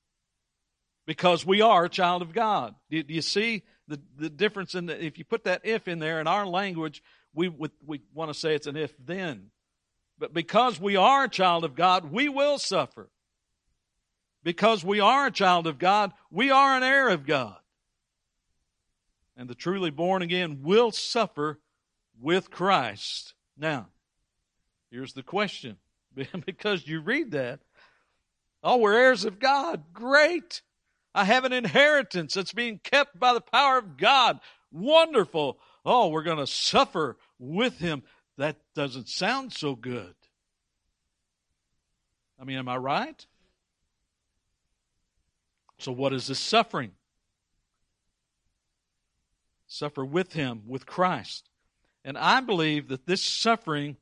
Because 1.05 1.45
we 1.45 1.61
are 1.61 1.85
a 1.85 1.89
child 1.89 2.21
of 2.21 2.33
God. 2.33 2.75
Do, 2.89 3.03
you 3.07 3.21
see 3.21 3.63
the, 3.89 3.99
the 4.17 4.29
difference 4.29 4.75
in 4.75 4.85
the, 4.85 5.03
if 5.03 5.17
you 5.17 5.25
put 5.25 5.43
that 5.43 5.61
if 5.63 5.87
in 5.87 5.99
there 5.99 6.21
in 6.21 6.27
our 6.27 6.45
language, 6.45 7.03
we, 7.33 7.49
we, 7.49 7.69
we 7.85 8.01
want 8.13 8.31
to 8.31 8.39
say 8.39 8.55
it's 8.55 8.67
an 8.67 8.77
if 8.77 8.93
then. 9.03 9.47
But 10.17 10.33
because 10.33 10.79
we 10.79 10.95
are 10.95 11.25
a 11.25 11.29
child 11.29 11.63
of 11.63 11.75
God, 11.75 12.11
we 12.11 12.29
will 12.29 12.59
suffer. 12.59 13.09
Because 14.43 14.85
we 14.85 14.99
are 14.99 15.27
a 15.27 15.31
child 15.31 15.67
of 15.67 15.79
God, 15.79 16.13
we 16.31 16.51
are 16.51 16.77
an 16.77 16.83
heir 16.83 17.09
of 17.09 17.25
God. 17.25 17.57
And 19.35 19.49
the 19.49 19.55
truly 19.55 19.89
born 19.89 20.21
again 20.21 20.59
will 20.61 20.91
suffer 20.91 21.59
with 22.21 22.51
Christ. 22.51 23.33
Now, 23.57 23.87
here's 24.91 25.13
the 25.13 25.23
question. 25.23 25.77
because 26.45 26.87
you 26.87 27.01
read 27.01 27.31
that, 27.31 27.59
oh, 28.63 28.77
we're 28.77 28.93
heirs 28.93 29.25
of 29.25 29.39
God. 29.39 29.83
Great. 29.93 30.61
I 31.13 31.23
have 31.25 31.43
an 31.43 31.53
inheritance 31.53 32.33
that's 32.33 32.53
being 32.53 32.79
kept 32.83 33.19
by 33.19 33.33
the 33.33 33.41
power 33.41 33.77
of 33.77 33.97
God. 33.97 34.39
Wonderful. 34.71 35.59
Oh, 35.85 36.09
we're 36.09 36.23
going 36.23 36.37
to 36.37 36.47
suffer 36.47 37.17
with 37.39 37.79
him. 37.79 38.03
That 38.37 38.57
doesn't 38.75 39.09
sound 39.09 39.53
so 39.53 39.75
good. 39.75 40.13
I 42.39 42.45
mean, 42.45 42.57
am 42.57 42.69
I 42.69 42.77
right? 42.77 43.25
So, 45.79 45.91
what 45.91 46.13
is 46.13 46.27
this 46.27 46.39
suffering? 46.39 46.91
Suffer 49.67 50.05
with 50.05 50.33
him, 50.33 50.63
with 50.67 50.85
Christ. 50.85 51.49
And 52.03 52.17
I 52.17 52.39
believe 52.41 52.87
that 52.89 53.05
this 53.05 53.21
suffering 53.21 53.97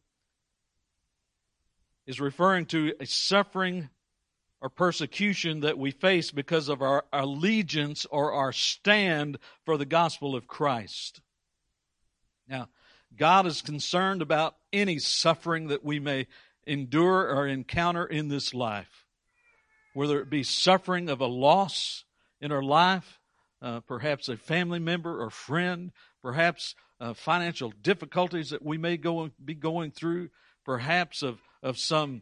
is 2.06 2.22
referring 2.22 2.66
to 2.68 2.94
a 3.00 3.06
suffering 3.06 3.90
or 4.62 4.70
persecution 4.70 5.60
that 5.62 5.78
we 5.78 5.92
face 5.92 6.32
because 6.32 6.70
of 6.70 6.82
our 6.82 7.06
allegiance 7.14 8.06
or 8.10 8.34
our 8.34 8.52
stand 8.52 9.38
for 9.66 9.78
the 9.78 9.86
gospel 9.86 10.36
of 10.36 10.48
Christ. 10.48 11.22
Now, 12.48 12.70
God 13.16 13.46
is 13.46 13.62
concerned 13.62 14.22
about 14.22 14.56
any 14.74 15.00
suffering 15.00 15.68
that 15.68 15.84
we 15.84 16.00
may 16.00 16.28
endure 16.66 17.34
or 17.34 17.48
encounter 17.48 18.06
in 18.06 18.28
this 18.28 18.54
life, 18.54 19.06
whether 19.94 20.20
it 20.20 20.30
be 20.30 20.44
suffering 20.44 21.10
of 21.10 21.22
a 21.22 21.28
loss 21.28 22.04
in 22.42 22.52
our 22.52 22.64
life, 22.64 23.20
uh, 23.62 23.80
perhaps 23.82 24.30
a 24.30 24.38
family 24.38 24.80
member 24.80 25.22
or 25.22 25.30
friend, 25.30 25.92
perhaps 26.22 26.76
uh, 27.00 27.14
financial 27.14 27.72
difficulties 27.82 28.50
that 28.50 28.64
we 28.64 28.78
may 28.78 28.98
go 28.98 29.30
be 29.44 29.54
going 29.54 29.92
through, 29.92 30.30
perhaps 30.66 31.22
of 31.24 31.40
of 31.64 31.78
some 31.78 32.22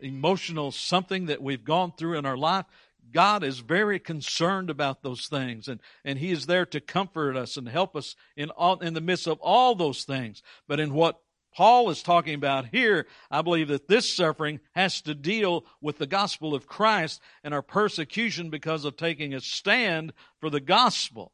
emotional 0.00 0.72
something 0.72 1.26
that 1.26 1.42
we've 1.42 1.64
gone 1.64 1.92
through 1.92 2.18
in 2.18 2.26
our 2.26 2.36
life, 2.36 2.66
God 3.12 3.44
is 3.44 3.60
very 3.60 3.98
concerned 3.98 4.68
about 4.70 5.02
those 5.02 5.26
things 5.28 5.68
and, 5.68 5.80
and 6.04 6.18
He 6.18 6.30
is 6.30 6.46
there 6.46 6.66
to 6.66 6.80
comfort 6.80 7.36
us 7.36 7.56
and 7.56 7.68
help 7.68 7.96
us 7.96 8.16
in 8.36 8.50
all, 8.50 8.78
in 8.80 8.94
the 8.94 9.00
midst 9.00 9.26
of 9.26 9.38
all 9.40 9.74
those 9.74 10.04
things. 10.04 10.42
But 10.66 10.80
in 10.80 10.92
what 10.92 11.20
Paul 11.54 11.88
is 11.88 12.02
talking 12.02 12.34
about 12.34 12.66
here, 12.66 13.06
I 13.30 13.40
believe 13.40 13.68
that 13.68 13.88
this 13.88 14.12
suffering 14.12 14.60
has 14.74 15.00
to 15.02 15.14
deal 15.14 15.64
with 15.80 15.96
the 15.96 16.06
gospel 16.06 16.54
of 16.54 16.66
Christ 16.66 17.22
and 17.42 17.54
our 17.54 17.62
persecution 17.62 18.50
because 18.50 18.84
of 18.84 18.96
taking 18.96 19.32
a 19.32 19.40
stand 19.40 20.12
for 20.38 20.50
the 20.50 20.60
gospel. 20.60 21.32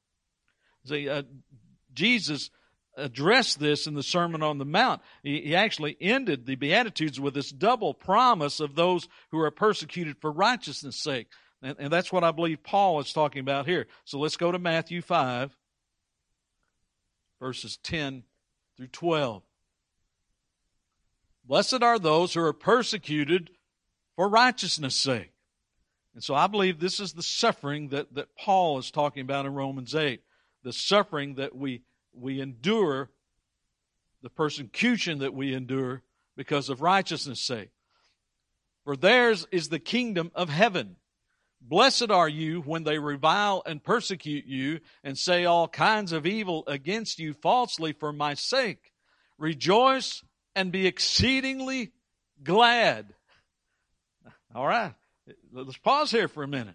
See, 0.84 1.08
uh, 1.08 1.22
Jesus 1.92 2.50
addressed 2.96 3.58
this 3.58 3.86
in 3.86 3.94
the 3.94 4.02
Sermon 4.02 4.42
on 4.42 4.58
the 4.58 4.64
Mount. 4.64 5.00
He, 5.22 5.54
actually 5.54 5.96
ended 6.00 6.46
the 6.46 6.56
Beatitudes 6.56 7.18
with 7.18 7.34
this 7.34 7.50
double 7.50 7.94
promise 7.94 8.60
of 8.60 8.74
those 8.74 9.08
who 9.30 9.38
are 9.40 9.50
persecuted 9.50 10.16
for 10.20 10.30
righteousness' 10.30 10.96
sake. 10.96 11.28
And, 11.62 11.76
and 11.78 11.92
that's 11.92 12.12
what 12.12 12.24
I 12.24 12.32
believe 12.32 12.62
Paul 12.62 13.00
is 13.00 13.12
talking 13.12 13.40
about 13.40 13.66
here. 13.66 13.86
So 14.04 14.18
let's 14.18 14.36
go 14.36 14.52
to 14.52 14.58
Matthew 14.58 15.00
5, 15.00 15.56
verses 17.40 17.78
10 17.78 18.24
through 18.76 18.88
12. 18.88 19.42
Blessed 21.44 21.82
are 21.82 21.98
those 21.98 22.34
who 22.34 22.40
are 22.40 22.52
persecuted 22.52 23.50
for 24.16 24.28
righteousness' 24.28 24.96
sake. 24.96 25.32
And 26.14 26.22
so 26.22 26.34
I 26.34 26.46
believe 26.46 26.78
this 26.78 27.00
is 27.00 27.14
the 27.14 27.22
suffering 27.22 27.88
that, 27.88 28.14
that 28.14 28.36
Paul 28.36 28.78
is 28.78 28.90
talking 28.90 29.22
about 29.22 29.46
in 29.46 29.54
Romans 29.54 29.94
8. 29.94 30.20
The 30.62 30.72
suffering 30.72 31.36
that 31.36 31.56
we 31.56 31.82
we 32.14 32.40
endure 32.40 33.10
the 34.22 34.30
persecution 34.30 35.18
that 35.18 35.34
we 35.34 35.54
endure 35.54 36.02
because 36.36 36.68
of 36.68 36.80
righteousness' 36.80 37.40
sake. 37.40 37.70
For 38.84 38.96
theirs 38.96 39.46
is 39.52 39.68
the 39.68 39.78
kingdom 39.78 40.30
of 40.34 40.48
heaven. 40.48 40.96
Blessed 41.60 42.10
are 42.10 42.28
you 42.28 42.60
when 42.62 42.82
they 42.82 42.98
revile 42.98 43.62
and 43.64 43.82
persecute 43.82 44.46
you 44.46 44.80
and 45.04 45.16
say 45.16 45.44
all 45.44 45.68
kinds 45.68 46.12
of 46.12 46.26
evil 46.26 46.64
against 46.66 47.20
you 47.20 47.32
falsely 47.34 47.92
for 47.92 48.12
my 48.12 48.34
sake. 48.34 48.92
Rejoice 49.38 50.24
and 50.56 50.72
be 50.72 50.86
exceedingly 50.86 51.92
glad. 52.42 53.14
All 54.54 54.66
right, 54.66 54.92
let's 55.52 55.78
pause 55.78 56.10
here 56.10 56.28
for 56.28 56.42
a 56.42 56.48
minute. 56.48 56.74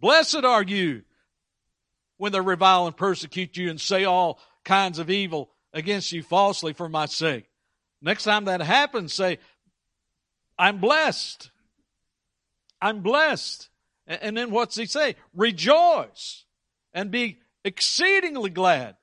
Blessed 0.00 0.44
are 0.44 0.64
you 0.64 1.02
when 2.22 2.30
they 2.30 2.38
revile 2.38 2.86
and 2.86 2.96
persecute 2.96 3.56
you 3.56 3.68
and 3.68 3.80
say 3.80 4.04
all 4.04 4.38
kinds 4.64 5.00
of 5.00 5.10
evil 5.10 5.50
against 5.72 6.12
you 6.12 6.22
falsely 6.22 6.72
for 6.72 6.88
my 6.88 7.04
sake. 7.04 7.50
Next 8.00 8.22
time 8.22 8.44
that 8.44 8.62
happens, 8.62 9.12
say, 9.12 9.40
I'm 10.56 10.78
blessed. 10.78 11.50
I'm 12.80 13.00
blessed. 13.00 13.70
And 14.06 14.36
then 14.36 14.52
what's 14.52 14.76
he 14.76 14.86
say? 14.86 15.16
Rejoice 15.34 16.44
and 16.92 17.10
be 17.10 17.38
exceedingly 17.64 18.50
glad. 18.50 18.94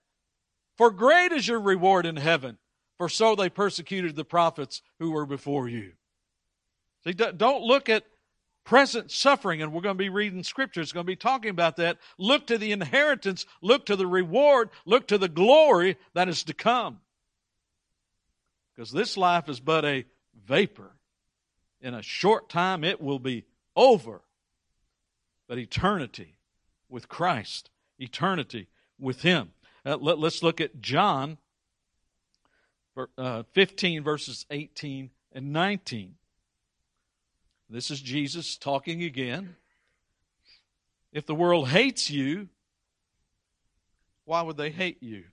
For 0.77 0.89
great 0.89 1.33
is 1.33 1.45
your 1.45 1.59
reward 1.59 2.05
in 2.05 2.15
heaven. 2.15 2.57
For 2.97 3.09
so 3.09 3.35
they 3.35 3.49
persecuted 3.49 4.15
the 4.15 4.23
prophets 4.23 4.81
who 4.97 5.11
were 5.11 5.25
before 5.25 5.67
you. 5.67 5.91
See, 7.03 7.11
don't 7.11 7.63
look 7.63 7.89
at 7.89 8.05
present 8.69 9.09
suffering, 9.09 9.63
and 9.63 9.73
we're 9.73 9.81
going 9.81 9.97
to 9.97 10.03
be 10.03 10.09
reading 10.09 10.43
scripture. 10.43 10.79
It's 10.79 10.91
going 10.91 11.03
to 11.03 11.11
be 11.11 11.15
talking 11.15 11.49
about 11.49 11.77
that. 11.77 11.97
Look 12.19 12.45
to 12.47 12.57
the 12.59 12.71
inheritance, 12.71 13.47
look 13.63 13.87
to 13.87 13.95
the 13.95 14.05
reward, 14.05 14.69
look 14.85 15.07
to 15.07 15.17
the 15.17 15.27
glory 15.27 15.97
that 16.13 16.29
is 16.29 16.43
to 16.43 16.53
come. 16.53 16.99
Because 18.75 18.91
this 18.91 19.17
life 19.17 19.49
is 19.49 19.59
but 19.59 19.85
a 19.85 20.05
vapor. 20.45 20.91
In 21.81 21.95
a 21.95 22.03
short 22.03 22.47
time, 22.47 22.83
it 22.83 23.01
will 23.01 23.17
be 23.17 23.45
over. 23.75 24.21
But 25.47 25.57
eternity 25.57 26.37
with 26.89 27.09
Christ, 27.09 27.71
eternity 27.97 28.67
with 28.99 29.23
Him. 29.23 29.49
Uh, 29.83 29.97
let, 29.97 30.19
us 30.19 30.43
look 30.43 30.61
at 30.61 30.79
John 30.79 31.39
uh, 33.17 33.41
15, 33.51 34.03
verses 34.03 34.45
18 34.51 35.09
and 35.33 35.51
19. 35.51 36.18
This 37.69 37.91
is 37.91 38.01
Jesus 38.01 38.57
talking 38.57 39.03
again. 39.03 39.55
If 41.13 41.25
the 41.27 41.35
world 41.35 41.69
hates 41.69 42.09
you, 42.09 42.49
why 44.25 44.41
would 44.41 44.57
they 44.57 44.71
hate 44.71 45.03
you? 45.03 45.25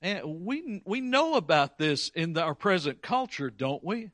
And 0.00 0.44
we, 0.44 0.80
we 0.84 1.00
know 1.00 1.34
about 1.34 1.76
this 1.76 2.08
in 2.10 2.34
the, 2.34 2.42
our 2.42 2.54
present 2.54 3.02
culture, 3.02 3.50
don't 3.50 3.82
we? 3.82 4.10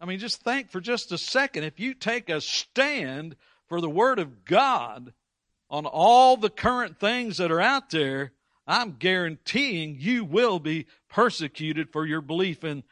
I 0.00 0.04
mean, 0.04 0.18
just 0.18 0.42
think 0.42 0.70
for 0.70 0.80
just 0.80 1.12
a 1.12 1.18
second. 1.18 1.62
If 1.62 1.78
you 1.78 1.94
take 1.94 2.28
a 2.28 2.40
stand 2.40 3.36
for 3.68 3.80
the 3.80 3.88
Word 3.88 4.18
of 4.18 4.44
God 4.44 5.12
on 5.70 5.86
all 5.86 6.36
the 6.36 6.50
current 6.50 6.98
things 6.98 7.36
that 7.38 7.52
are 7.52 7.60
out 7.60 7.90
there, 7.90 8.32
I'm 8.66 8.96
guaranteeing 8.98 9.96
you 10.00 10.24
will 10.24 10.58
be 10.58 10.86
persecuted 11.08 11.92
for 11.92 12.04
your 12.04 12.20
belief 12.20 12.64
in 12.64 12.82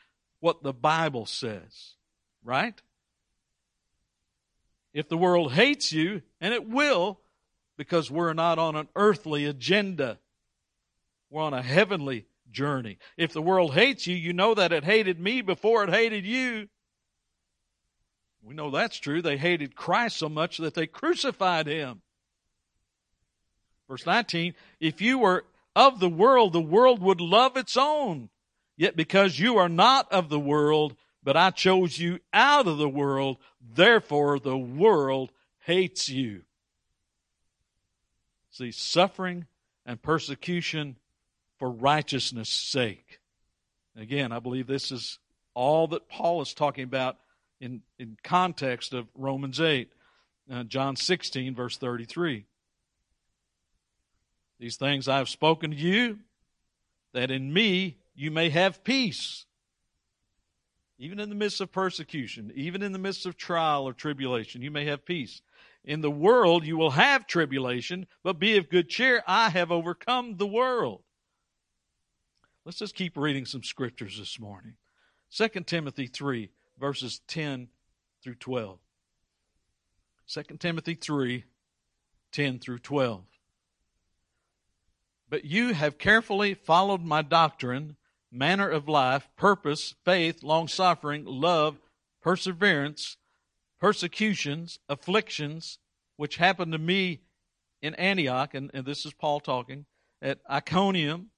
what 0.45 0.63
the 0.63 0.75
Bible 0.75 1.25
says, 1.25 1.95
right? 2.45 2.79
If 4.93 5.09
the 5.09 5.17
world 5.17 5.55
hates 5.55 5.91
you, 5.91 6.21
and 6.39 6.53
it 6.53 6.69
will, 6.69 7.19
because 7.79 8.11
we're 8.11 8.35
not 8.35 8.59
on 8.59 8.77
an 8.77 8.89
earthly 8.95 9.47
agenda, 9.47 10.19
we're 11.31 11.41
on 11.41 11.55
a 11.55 11.63
heavenly 11.63 12.27
journey. 12.51 12.99
If 13.17 13.33
the 13.33 13.41
world 13.41 13.73
hates 13.73 14.07
you, 14.07 14.15
you 14.15 14.35
know 14.35 14.53
that 14.53 14.71
it 14.71 14.85
hated 14.85 15.19
me 15.19 15.41
before 15.41 15.83
it 15.85 15.89
hated 15.89 16.27
you. 16.27 16.69
We 18.43 18.55
know 18.55 18.71
that's 18.71 18.99
true. 18.99 19.23
They 19.23 19.39
hated 19.39 19.75
Christ 19.75 20.19
so 20.19 20.29
much 20.29 20.59
that 20.59 20.75
they 20.75 20.87
crucified 20.87 21.69
him. 21.69 22.03
Verse 23.89 24.05
19, 24.05 24.53
if 24.79 25.01
you 25.01 25.21
were 25.21 25.47
of 25.75 26.01
the 26.01 26.11
world, 26.11 26.53
the 26.53 26.61
world 26.61 27.01
would 27.01 27.23
love 27.23 27.57
its 27.57 27.79
own. 27.79 28.29
Yet 28.77 28.97
because 28.97 29.39
you 29.39 29.59
are 29.59 29.69
not 29.69 30.11
of 30.13 30.29
the 30.29 30.41
world, 30.41 30.97
but 31.23 31.37
I 31.37 31.51
chose 31.51 31.99
you 31.99 32.19
out 32.33 32.67
of 32.67 32.79
the 32.79 32.89
world, 32.89 33.39
therefore 33.61 34.39
the 34.39 34.59
world 34.59 35.31
hates 35.61 36.09
you. 36.09 36.43
See, 38.51 38.73
suffering 38.73 39.47
and 39.87 40.01
persecution 40.01 40.97
for 41.59 41.71
righteousness' 41.71 42.49
sake. 42.49 43.21
Again, 43.97 44.33
I 44.33 44.39
believe 44.39 44.67
this 44.67 44.91
is 44.91 45.19
all 45.55 45.89
that 45.89 46.09
Paul 46.09 46.43
is 46.43 46.53
talking 46.53 46.85
about 46.85 47.17
in, 47.61 47.83
in 47.99 48.17
context 48.23 48.93
of 48.93 49.07
Romans 49.15 49.61
8, 49.61 49.91
uh, 50.53 50.65
John 50.65 50.97
16, 50.97 51.55
verse 51.55 51.77
33. 51.77 52.45
These 54.59 54.77
things 54.77 55.09
I 55.09 55.19
have 55.19 55.29
spoken 55.29 55.71
to 55.71 55.77
you, 55.77 56.19
that 57.13 57.31
in 57.31 57.53
me 57.53 57.97
you 58.15 58.31
may 58.31 58.51
have 58.51 58.85
peace. 58.85 59.45
Even 60.99 61.19
in 61.19 61.29
the 61.29 61.35
midst 61.35 61.61
of 61.61 61.73
persecution, 61.73 62.53
even 62.55 62.83
in 62.83 62.93
the 62.93 62.99
midst 62.99 63.27
of 63.27 63.37
trial 63.37 63.85
or 63.85 63.93
tribulation, 63.93 64.63
you 64.63 64.71
may 64.71 64.85
have 64.85 65.05
peace. 65.05 65.43
In 65.85 66.01
the 66.01 66.11
world 66.11 66.65
you 66.65 66.77
will 66.77 66.91
have 66.91 67.27
tribulation, 67.27 68.07
but 68.23 68.39
be 68.39 68.57
of 68.57 68.71
good 68.71 68.89
cheer. 68.89 69.23
I 69.27 69.51
have 69.51 69.73
overcome 69.73 70.37
the 70.37 70.47
world. 70.47 71.03
Let's 72.65 72.79
just 72.79 72.95
keep 72.95 73.17
reading 73.17 73.45
some 73.45 73.63
scriptures 73.63 74.19
this 74.19 74.39
morning. 74.41 74.75
2 75.33 75.49
Timothy 75.67 76.07
3, 76.07 76.51
verses 76.79 77.21
10 77.27 77.69
through 78.23 78.37
12. 78.37 78.79
2 80.29 80.43
Timothy 80.59 80.95
3, 80.95 81.45
10 82.33 82.59
through 82.61 82.79
12. 82.79 83.25
But 85.29 85.45
you 85.45 85.75
have 85.75 85.99
carefully 85.99 86.55
followed 86.55 87.03
my 87.03 87.21
doctrine 87.21 87.97
manner 88.35 88.69
of 88.69 88.89
life, 88.89 89.29
purpose, 89.37 89.95
faith, 90.05 90.43
long 90.43 90.69
suffering, 90.69 91.25
love, 91.25 91.79
perseverance, 92.21 93.17
persecutions, 93.81 94.79
afflictions, 94.89 95.79
which 96.17 96.37
happened 96.37 96.73
to 96.73 96.79
me 96.79 97.21
in 97.81 97.95
Antioch, 97.95 98.55
and, 98.55 98.71
and 98.75 98.85
this 98.85 99.07
is 99.07 99.13
Paul 99.13 99.41
talking, 99.41 99.85
at 100.21 100.41
Iconium, 100.51 101.31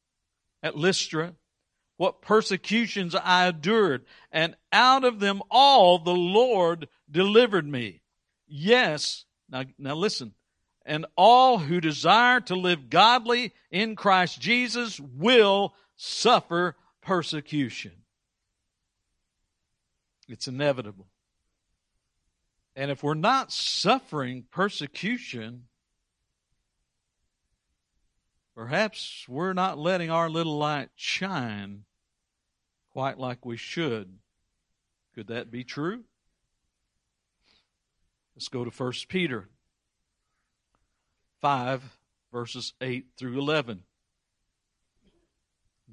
at 0.63 0.77
Lystra, 0.77 1.35
what 1.97 2.23
persecutions 2.23 3.15
I 3.15 3.49
endured, 3.49 4.05
and 4.31 4.57
out 4.73 5.05
of 5.05 5.19
them 5.19 5.43
all 5.51 5.99
the 5.99 6.15
Lord 6.15 6.89
delivered 7.11 7.67
me. 7.67 8.03
Yes, 8.47 9.25
now, 9.51 9.65
now 9.79 9.95
listen, 9.95 10.35
and 10.85 11.07
all 11.17 11.59
who 11.59 11.81
desire 11.81 12.41
to 12.43 12.55
live 12.55 12.91
godly 12.91 13.53
in 13.71 13.97
Christ 13.97 14.41
Jesus 14.41 15.01
will 15.01 15.75
suffer 15.97 16.77
persecution. 17.07 17.93
It's 20.29 20.49
inevitable. 20.49 21.07
And 22.75 22.91
if 22.91 23.05
we're 23.05 23.15
not 23.15 23.53
suffering 23.53 24.45
persecution, 24.51 25.69
perhaps 28.57 29.25
we're 29.29 29.53
not 29.53 29.79
letting 29.79 30.11
our 30.11 30.29
little 30.29 30.59
light 30.59 30.89
shine 30.97 31.85
quite 32.91 33.19
like 33.21 33.47
we 33.47 33.57
should. 33.57 34.19
Could 35.15 35.29
that 35.29 35.49
be 35.49 35.63
true? 35.63 36.03
Let's 38.35 38.49
go 38.49 38.65
to 38.65 38.71
1 38.71 38.93
Peter 39.09 39.49
5, 41.41 41.99
verses 42.33 42.73
8 42.81 43.07
through 43.17 43.39
11. 43.39 43.85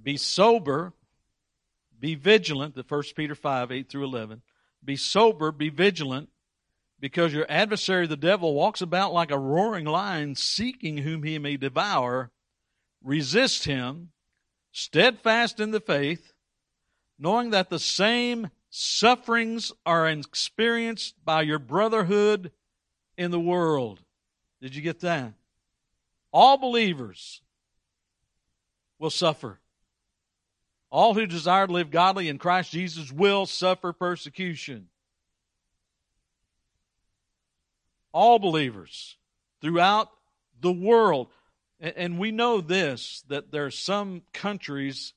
Be 0.02 0.17
sober 0.17 0.93
be 2.03 2.15
vigilant, 2.15 2.75
the 2.75 2.83
1 2.85 3.03
Peter 3.15 3.33
5, 3.33 3.71
8 3.71 3.89
through 3.89 4.03
11. 4.03 4.41
Be 4.83 4.97
sober, 4.97 5.53
be 5.53 5.69
vigilant, 5.69 6.27
because 6.99 7.31
your 7.31 7.45
adversary, 7.47 8.07
the 8.07 8.17
devil, 8.17 8.53
walks 8.53 8.81
about 8.81 9.13
like 9.13 9.31
a 9.31 9.39
roaring 9.39 9.85
lion, 9.85 10.35
seeking 10.35 10.97
whom 10.97 11.23
he 11.23 11.39
may 11.39 11.55
devour. 11.55 12.29
Resist 13.01 13.63
him, 13.63 14.09
steadfast 14.73 15.61
in 15.61 15.71
the 15.71 15.79
faith, 15.79 16.33
knowing 17.17 17.51
that 17.51 17.69
the 17.69 17.79
same 17.79 18.49
sufferings 18.69 19.71
are 19.85 20.05
experienced 20.09 21.15
by 21.23 21.41
your 21.41 21.59
brotherhood 21.59 22.51
in 23.17 23.31
the 23.31 23.39
world. 23.39 24.01
Did 24.61 24.75
you 24.75 24.81
get 24.81 24.99
that? 24.99 25.31
All 26.33 26.57
believers 26.57 27.39
will 28.99 29.09
suffer. 29.09 29.61
All 30.93 31.15
who 31.15 31.25
desire 31.25 31.65
to 31.65 31.73
live 31.73 31.89
godly 31.89 32.29
in 32.29 32.38
Christ 32.38 32.71
Jesus 32.71 33.12
will 33.12 33.47
suffer 33.47 33.93
persecution. 33.93 34.89
All 38.12 38.38
believers 38.38 39.17
throughout 39.60 40.12
the 40.62 40.71
world. 40.71 41.29
And 41.79 42.19
we 42.19 42.29
know 42.29 42.62
this 42.62 43.23
that 43.27 43.51
there 43.51 43.65
are 43.65 43.71
some 43.71 44.21
countries 44.34 45.15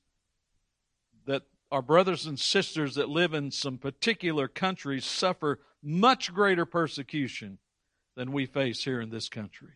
that 1.27 1.43
our 1.71 1.83
brothers 1.83 2.25
and 2.25 2.39
sisters 2.39 2.95
that 2.95 3.07
live 3.07 3.35
in 3.35 3.51
some 3.51 3.77
particular 3.77 4.47
countries 4.47 5.05
suffer 5.05 5.59
much 5.83 6.33
greater 6.33 6.65
persecution 6.65 7.59
than 8.15 8.31
we 8.31 8.47
face 8.47 8.83
here 8.83 8.99
in 8.99 9.11
this 9.11 9.29
country. 9.29 9.73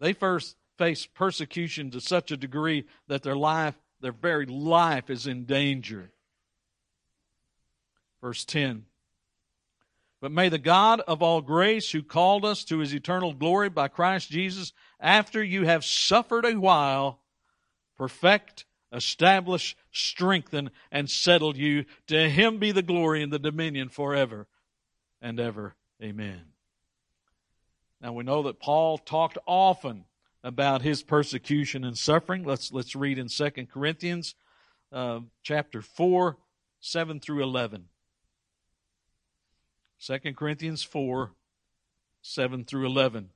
They 0.00 0.14
first 0.14 0.56
face 0.76 1.06
persecution 1.06 1.92
to 1.92 2.00
such 2.00 2.32
a 2.32 2.36
degree 2.36 2.86
that 3.06 3.22
their 3.22 3.36
life 3.36 3.76
their 4.00 4.12
very 4.12 4.46
life 4.46 5.10
is 5.10 5.26
in 5.26 5.44
danger. 5.44 6.10
Verse 8.20 8.44
10 8.44 8.84
But 10.20 10.32
may 10.32 10.48
the 10.48 10.58
God 10.58 11.00
of 11.00 11.22
all 11.22 11.40
grace, 11.40 11.90
who 11.90 12.02
called 12.02 12.44
us 12.44 12.64
to 12.64 12.78
his 12.78 12.94
eternal 12.94 13.32
glory 13.32 13.68
by 13.68 13.88
Christ 13.88 14.30
Jesus, 14.30 14.72
after 15.00 15.42
you 15.42 15.64
have 15.64 15.84
suffered 15.84 16.44
a 16.44 16.58
while, 16.58 17.20
perfect, 17.96 18.64
establish, 18.92 19.76
strengthen, 19.92 20.70
and 20.90 21.10
settle 21.10 21.56
you. 21.56 21.84
To 22.08 22.28
him 22.28 22.58
be 22.58 22.72
the 22.72 22.82
glory 22.82 23.22
and 23.22 23.32
the 23.32 23.38
dominion 23.38 23.88
forever 23.88 24.46
and 25.20 25.38
ever. 25.38 25.74
Amen. 26.02 26.42
Now 28.00 28.12
we 28.12 28.24
know 28.24 28.44
that 28.44 28.60
Paul 28.60 28.98
talked 28.98 29.38
often 29.46 30.04
about 30.42 30.82
his 30.82 31.02
persecution 31.02 31.84
and 31.84 31.96
suffering. 31.96 32.44
Let's 32.44 32.72
let's 32.72 32.94
read 32.94 33.18
in 33.18 33.28
Second 33.28 33.70
Corinthians 33.70 34.34
uh, 34.92 35.20
chapter 35.42 35.82
four, 35.82 36.36
7 36.80 37.20
through 37.20 37.42
11. 37.42 37.86
2 40.00 40.18
Corinthians 40.34 40.82
4, 40.82 41.32
7 42.22 42.64
through 42.64 42.86
11. 42.86 43.30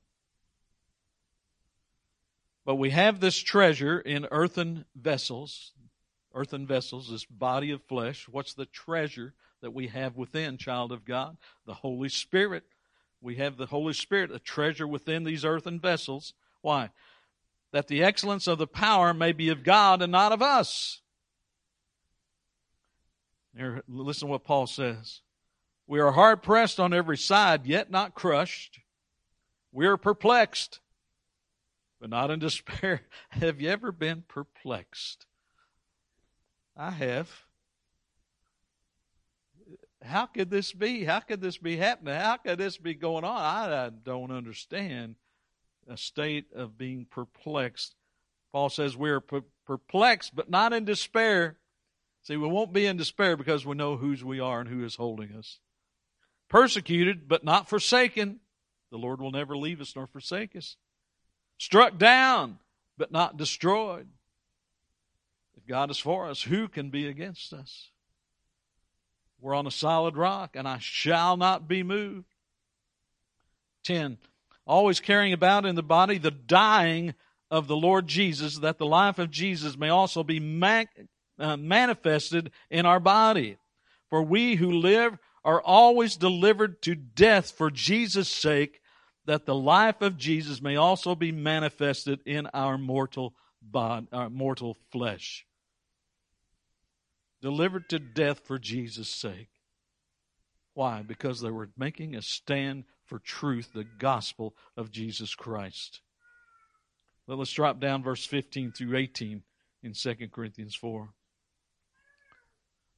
But 2.65 2.75
we 2.75 2.91
have 2.91 3.19
this 3.19 3.37
treasure 3.37 3.99
in 3.99 4.25
earthen 4.31 4.85
vessels, 4.95 5.73
earthen 6.33 6.65
vessels, 6.65 7.09
this 7.09 7.25
body 7.25 7.71
of 7.71 7.83
flesh. 7.83 8.27
What's 8.29 8.53
the 8.53 8.65
treasure 8.65 9.33
that 9.61 9.73
we 9.73 9.87
have 9.87 10.15
within, 10.15 10.57
child 10.57 10.93
of 10.93 11.03
God? 11.03 11.35
The 11.65 11.73
Holy 11.73 12.09
Spirit. 12.09 12.63
We 13.19 13.35
have 13.35 13.57
the 13.57 13.65
Holy 13.65 13.93
Spirit, 13.93 14.31
a 14.31 14.39
treasure 14.39 14.87
within 14.87 15.25
these 15.25 15.43
earthen 15.43 15.79
vessels. 15.79 16.33
Why? 16.63 16.89
That 17.73 17.87
the 17.87 18.03
excellence 18.03 18.47
of 18.47 18.57
the 18.57 18.65
power 18.65 19.13
may 19.13 19.33
be 19.33 19.49
of 19.49 19.63
God 19.63 20.01
and 20.01 20.11
not 20.11 20.31
of 20.31 20.41
us. 20.41 21.01
Here, 23.55 23.83
listen 23.87 24.27
to 24.27 24.31
what 24.31 24.43
Paul 24.43 24.65
says. 24.65 25.21
We 25.85 25.99
are 25.99 26.11
hard 26.11 26.41
pressed 26.41 26.79
on 26.79 26.93
every 26.93 27.17
side, 27.17 27.67
yet 27.67 27.91
not 27.91 28.15
crushed. 28.15 28.79
We 29.71 29.85
are 29.85 29.97
perplexed, 29.97 30.79
but 31.99 32.09
not 32.09 32.31
in 32.31 32.39
despair. 32.39 33.01
have 33.29 33.59
you 33.59 33.69
ever 33.69 33.91
been 33.91 34.23
perplexed? 34.27 35.25
I 36.77 36.91
have. 36.91 37.29
How 40.01 40.25
could 40.25 40.49
this 40.49 40.71
be? 40.71 41.03
How 41.03 41.19
could 41.19 41.41
this 41.41 41.57
be 41.57 41.75
happening? 41.75 42.15
How 42.15 42.37
could 42.37 42.57
this 42.57 42.77
be 42.77 42.93
going 42.93 43.25
on? 43.25 43.37
I, 43.37 43.85
I 43.85 43.89
don't 43.89 44.31
understand 44.31 45.15
a 45.89 45.97
state 45.97 46.47
of 46.55 46.77
being 46.77 47.05
perplexed. 47.09 47.95
Paul 48.51 48.69
says 48.69 48.95
we 48.95 49.09
are 49.09 49.21
perplexed, 49.65 50.35
but 50.35 50.49
not 50.49 50.73
in 50.73 50.85
despair. 50.85 51.57
See, 52.23 52.37
we 52.37 52.47
won't 52.47 52.73
be 52.73 52.85
in 52.85 52.97
despair 52.97 53.35
because 53.35 53.65
we 53.65 53.75
know 53.75 53.97
whose 53.97 54.23
we 54.23 54.39
are 54.39 54.61
and 54.61 54.69
who 54.69 54.83
is 54.85 54.95
holding 54.95 55.33
us. 55.33 55.59
Persecuted, 56.49 57.27
but 57.27 57.43
not 57.43 57.67
forsaken. 57.67 58.39
The 58.91 58.97
Lord 58.97 59.19
will 59.19 59.31
never 59.31 59.57
leave 59.57 59.81
us 59.81 59.95
nor 59.95 60.07
forsake 60.07 60.55
us. 60.55 60.77
Struck 61.57 61.97
down, 61.97 62.59
but 62.97 63.11
not 63.11 63.37
destroyed. 63.37 64.07
If 65.57 65.65
God 65.67 65.89
is 65.89 65.97
for 65.97 66.29
us, 66.29 66.43
who 66.43 66.67
can 66.67 66.89
be 66.89 67.07
against 67.07 67.53
us? 67.53 67.89
We're 69.41 69.55
on 69.55 69.67
a 69.67 69.71
solid 69.71 70.15
rock, 70.15 70.55
and 70.55 70.67
I 70.67 70.77
shall 70.79 71.35
not 71.35 71.67
be 71.67 71.83
moved. 71.83 72.27
10. 73.83 74.17
Always 74.65 74.99
carrying 74.99 75.33
about 75.33 75.65
in 75.65 75.75
the 75.75 75.83
body 75.83 76.17
the 76.17 76.31
dying 76.31 77.15
of 77.51 77.67
the 77.67 77.75
Lord 77.75 78.07
Jesus, 78.07 78.59
that 78.59 78.77
the 78.77 78.85
life 78.85 79.19
of 79.19 79.29
Jesus 79.29 79.77
may 79.77 79.89
also 79.89 80.23
be 80.23 80.39
uh, 81.39 81.57
manifested 81.57 82.51
in 82.69 82.85
our 82.85 82.99
body. 82.99 83.57
For 84.09 84.23
we 84.23 84.55
who 84.55 84.71
live 84.71 85.17
are 85.43 85.61
always 85.61 86.15
delivered 86.15 86.81
to 86.83 86.95
death 86.95 87.51
for 87.51 87.69
Jesus' 87.69 88.29
sake, 88.29 88.81
that 89.25 89.45
the 89.45 89.55
life 89.55 90.01
of 90.01 90.17
Jesus 90.17 90.61
may 90.61 90.75
also 90.75 91.15
be 91.15 91.31
manifested 91.31 92.21
in 92.25 92.47
our 92.47 92.77
mortal 92.77 93.33
body, 93.61 94.07
our 94.11 94.29
mortal 94.29 94.77
flesh. 94.91 95.45
Delivered 97.41 97.89
to 97.89 97.99
death 97.99 98.39
for 98.45 98.57
Jesus' 98.57 99.09
sake. 99.09 99.49
Why? 100.73 101.01
Because 101.01 101.41
they 101.41 101.51
were 101.51 101.69
making 101.77 102.15
a 102.15 102.21
stand 102.21 102.85
for 103.05 103.19
truth, 103.19 103.71
the 103.73 103.85
gospel 103.99 104.55
of 104.77 104.91
Jesus 104.91 105.35
Christ. 105.35 106.01
Well, 107.27 107.37
let's 107.37 107.51
drop 107.51 107.79
down 107.79 108.03
verse 108.03 108.25
15 108.25 108.71
through 108.73 108.97
18 108.97 109.43
in 109.83 109.93
2 109.93 110.15
Corinthians 110.31 110.75
4. 110.75 111.09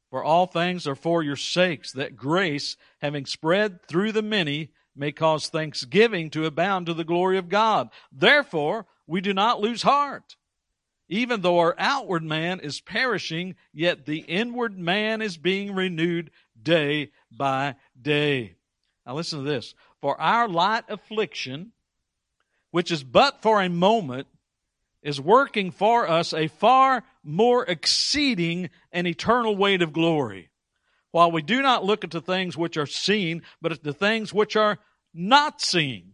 For 0.10 0.24
all 0.24 0.46
things 0.46 0.88
are 0.88 0.96
for 0.96 1.22
your 1.24 1.36
sakes, 1.36 1.92
that 1.94 2.16
grace, 2.16 2.78
having 3.02 3.26
spread 3.26 3.86
through 3.88 4.12
the 4.14 4.22
many, 4.22 4.72
may 4.96 5.12
cause 5.12 5.50
thanksgiving 5.50 6.30
to 6.32 6.46
abound 6.46 6.86
to 6.86 6.94
the 6.94 7.04
glory 7.04 7.38
of 7.38 7.50
God. 7.50 7.90
Therefore, 8.12 8.86
we 9.08 9.22
do 9.22 9.34
not 9.34 9.60
lose 9.60 9.82
heart. 9.82 10.36
Even 11.08 11.42
though 11.42 11.60
our 11.60 11.76
outward 11.78 12.24
man 12.24 12.60
is 12.60 12.82
perishing, 12.82 13.56
yet 13.74 14.06
the 14.06 14.20
inward 14.20 14.78
man 14.78 15.22
is 15.22 15.38
being 15.38 15.76
renewed 15.76 16.32
day 16.60 17.12
by 17.30 17.76
day. 18.02 18.56
Now 19.06 19.16
listen 19.16 19.44
to 19.44 19.46
this. 19.46 19.76
For 20.06 20.22
our 20.22 20.48
light 20.48 20.84
affliction, 20.88 21.72
which 22.70 22.92
is 22.92 23.04
but 23.04 23.42
for 23.42 23.60
a 23.60 23.70
moment, 23.70 24.28
is 25.02 25.20
working 25.20 25.72
for 25.72 26.08
us 26.08 26.32
a 26.32 26.48
far 26.48 27.04
more 27.24 27.66
exceeding 27.66 28.70
and 28.92 29.08
eternal 29.08 29.58
weight 29.58 29.82
of 29.82 29.94
glory. 29.94 30.52
While 31.10 31.32
we 31.32 31.42
do 31.42 31.60
not 31.60 31.86
look 31.86 32.04
at 32.04 32.12
the 32.12 32.22
things 32.22 32.56
which 32.56 32.78
are 32.78 32.86
seen, 32.86 33.42
but 33.64 33.72
at 33.72 33.82
the 33.82 33.94
things 33.94 34.32
which 34.32 34.56
are 34.56 34.78
not 35.12 35.60
seen. 35.60 36.14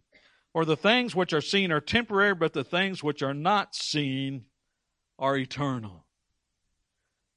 For 0.54 0.64
the 0.64 0.74
things 0.74 1.14
which 1.14 1.34
are 1.34 1.42
seen 1.42 1.70
are 1.70 1.82
temporary, 1.82 2.34
but 2.34 2.54
the 2.54 2.64
things 2.64 3.04
which 3.04 3.22
are 3.22 3.34
not 3.34 3.74
seen 3.74 4.46
are 5.18 5.36
eternal. 5.36 6.06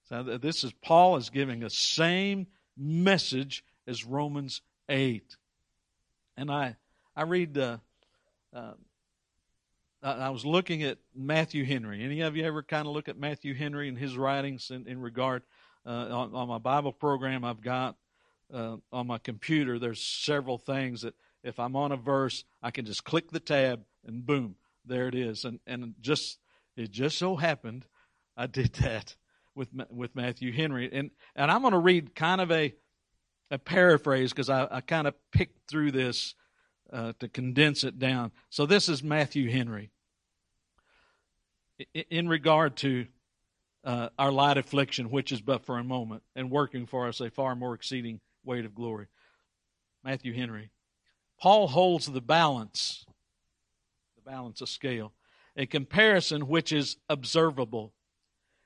So 0.07 0.23
this 0.23 0.63
is 0.63 0.71
Paul 0.71 1.17
is 1.17 1.29
giving 1.29 1.59
the 1.59 1.69
same 1.69 2.47
message 2.77 3.65
as 3.85 4.05
Romans 4.05 4.61
8. 4.87 5.35
And 6.37 6.51
I, 6.51 6.75
I 7.15 7.23
read 7.23 7.57
uh, 7.57 7.77
uh, 8.53 8.73
I 10.05 10.29
was 10.29 10.45
looking 10.45 10.83
at 10.83 10.99
Matthew 11.15 11.65
Henry. 11.65 12.03
Any 12.03 12.21
of 12.21 12.35
you 12.35 12.45
ever 12.45 12.61
kind 12.61 12.87
of 12.87 12.93
look 12.93 13.09
at 13.09 13.17
Matthew 13.17 13.55
Henry 13.55 13.89
and 13.89 13.97
his 13.97 14.15
writings 14.15 14.69
in, 14.69 14.87
in 14.87 15.01
regard 15.01 15.41
uh, 15.85 15.89
on, 15.89 16.35
on, 16.35 16.47
my 16.47 16.59
Bible 16.59 16.93
program 16.93 17.43
I've 17.43 17.61
got 17.61 17.95
uh, 18.53 18.77
on 18.91 19.07
my 19.07 19.17
computer? 19.17 19.79
There's 19.79 20.01
several 20.01 20.59
things 20.59 21.01
that 21.01 21.15
if 21.43 21.59
I'm 21.59 21.75
on 21.75 21.91
a 21.91 21.97
verse, 21.97 22.43
I 22.61 22.69
can 22.69 22.85
just 22.85 23.03
click 23.03 23.31
the 23.31 23.39
tab 23.39 23.83
and 24.05 24.25
boom, 24.25 24.55
there 24.85 25.07
it 25.07 25.15
is. 25.15 25.43
And 25.43 25.59
and 25.65 25.95
just 25.99 26.39
it 26.77 26.91
just 26.91 27.17
so 27.17 27.35
happened 27.35 27.85
I 28.37 28.47
did 28.47 28.73
that 28.81 29.15
with 29.55 29.69
with 29.89 30.15
Matthew 30.15 30.53
Henry. 30.53 30.87
And 30.93 31.09
and 31.35 31.49
I'm 31.49 31.61
going 31.61 31.73
to 31.73 31.79
read 31.79 32.13
kind 32.13 32.41
of 32.41 32.51
a 32.51 32.75
a 33.51 33.57
paraphrase 33.57 34.31
because 34.31 34.49
I, 34.49 34.67
I 34.69 34.81
kind 34.81 35.07
of 35.07 35.13
picked 35.31 35.69
through 35.69 35.91
this 35.91 36.35
uh, 36.91 37.13
to 37.19 37.27
condense 37.27 37.83
it 37.83 37.99
down. 37.99 38.31
So 38.49 38.65
this 38.65 38.89
is 38.89 39.03
Matthew 39.03 39.49
Henry 39.49 39.91
in 42.09 42.27
regard 42.27 42.75
to 42.77 43.07
uh, 43.83 44.09
our 44.17 44.31
light 44.31 44.57
affliction, 44.57 45.11
which 45.11 45.31
is 45.31 45.41
but 45.41 45.65
for 45.65 45.77
a 45.77 45.83
moment, 45.83 46.23
and 46.35 46.49
working 46.49 46.85
for 46.85 47.07
us 47.07 47.21
a 47.21 47.29
far 47.29 47.55
more 47.55 47.73
exceeding 47.73 48.19
weight 48.43 48.65
of 48.65 48.73
glory. 48.73 49.07
Matthew 50.03 50.33
Henry. 50.33 50.71
Paul 51.39 51.67
holds 51.67 52.05
the 52.05 52.21
balance, 52.21 53.05
the 54.15 54.29
balance 54.29 54.61
of 54.61 54.69
scale, 54.69 55.13
a 55.57 55.65
comparison 55.65 56.47
which 56.47 56.71
is 56.71 56.97
observable. 57.09 57.93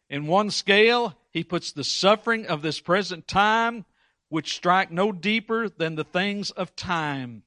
In 0.10 0.28
one 0.28 0.52
scale, 0.52 1.18
he 1.32 1.44
puts 1.44 1.72
the 1.72 1.84
suffering 1.84 2.46
of 2.46 2.62
this 2.62 2.80
present 2.80 3.28
time, 3.28 3.86
which 4.30 4.56
strike 4.56 4.92
no 4.92 5.12
deeper 5.12 5.68
than 5.68 5.96
the 5.96 6.04
things 6.04 6.52
of 6.52 6.76
time, 6.76 7.44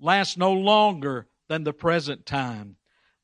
last 0.00 0.38
no 0.38 0.52
longer 0.52 1.26
than 1.48 1.64
the 1.64 1.72
present 1.72 2.24
time. 2.24 2.76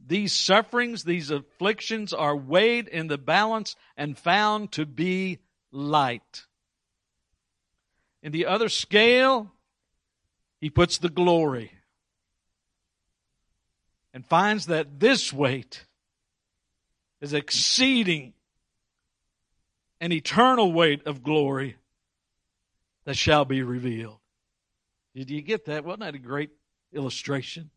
These 0.04 0.32
sufferings, 0.32 1.04
these 1.04 1.30
afflictions 1.30 2.12
are 2.12 2.36
weighed 2.36 2.88
in 2.88 3.06
the 3.06 3.18
balance 3.18 3.76
and 3.96 4.18
found 4.18 4.72
to 4.72 4.84
be 4.84 5.38
light. 5.70 6.44
In 8.22 8.32
the 8.32 8.46
other 8.46 8.68
scale, 8.68 9.52
he 10.60 10.70
puts 10.70 10.98
the 10.98 11.08
glory 11.08 11.72
and 14.12 14.26
finds 14.26 14.66
that 14.66 15.00
this 15.00 15.32
weight 15.32 15.84
is 17.20 17.32
exceeding 17.32 18.32
an 20.00 20.12
eternal 20.12 20.72
weight 20.72 21.06
of 21.06 21.22
glory 21.22 21.76
that 23.04 23.16
shall 23.16 23.44
be 23.44 23.62
revealed. 23.62 24.18
Did 25.14 25.30
you 25.30 25.42
get 25.42 25.66
that? 25.66 25.84
Wasn't 25.84 26.00
that 26.00 26.14
a 26.14 26.18
great 26.18 26.50
illustration? 26.92 27.70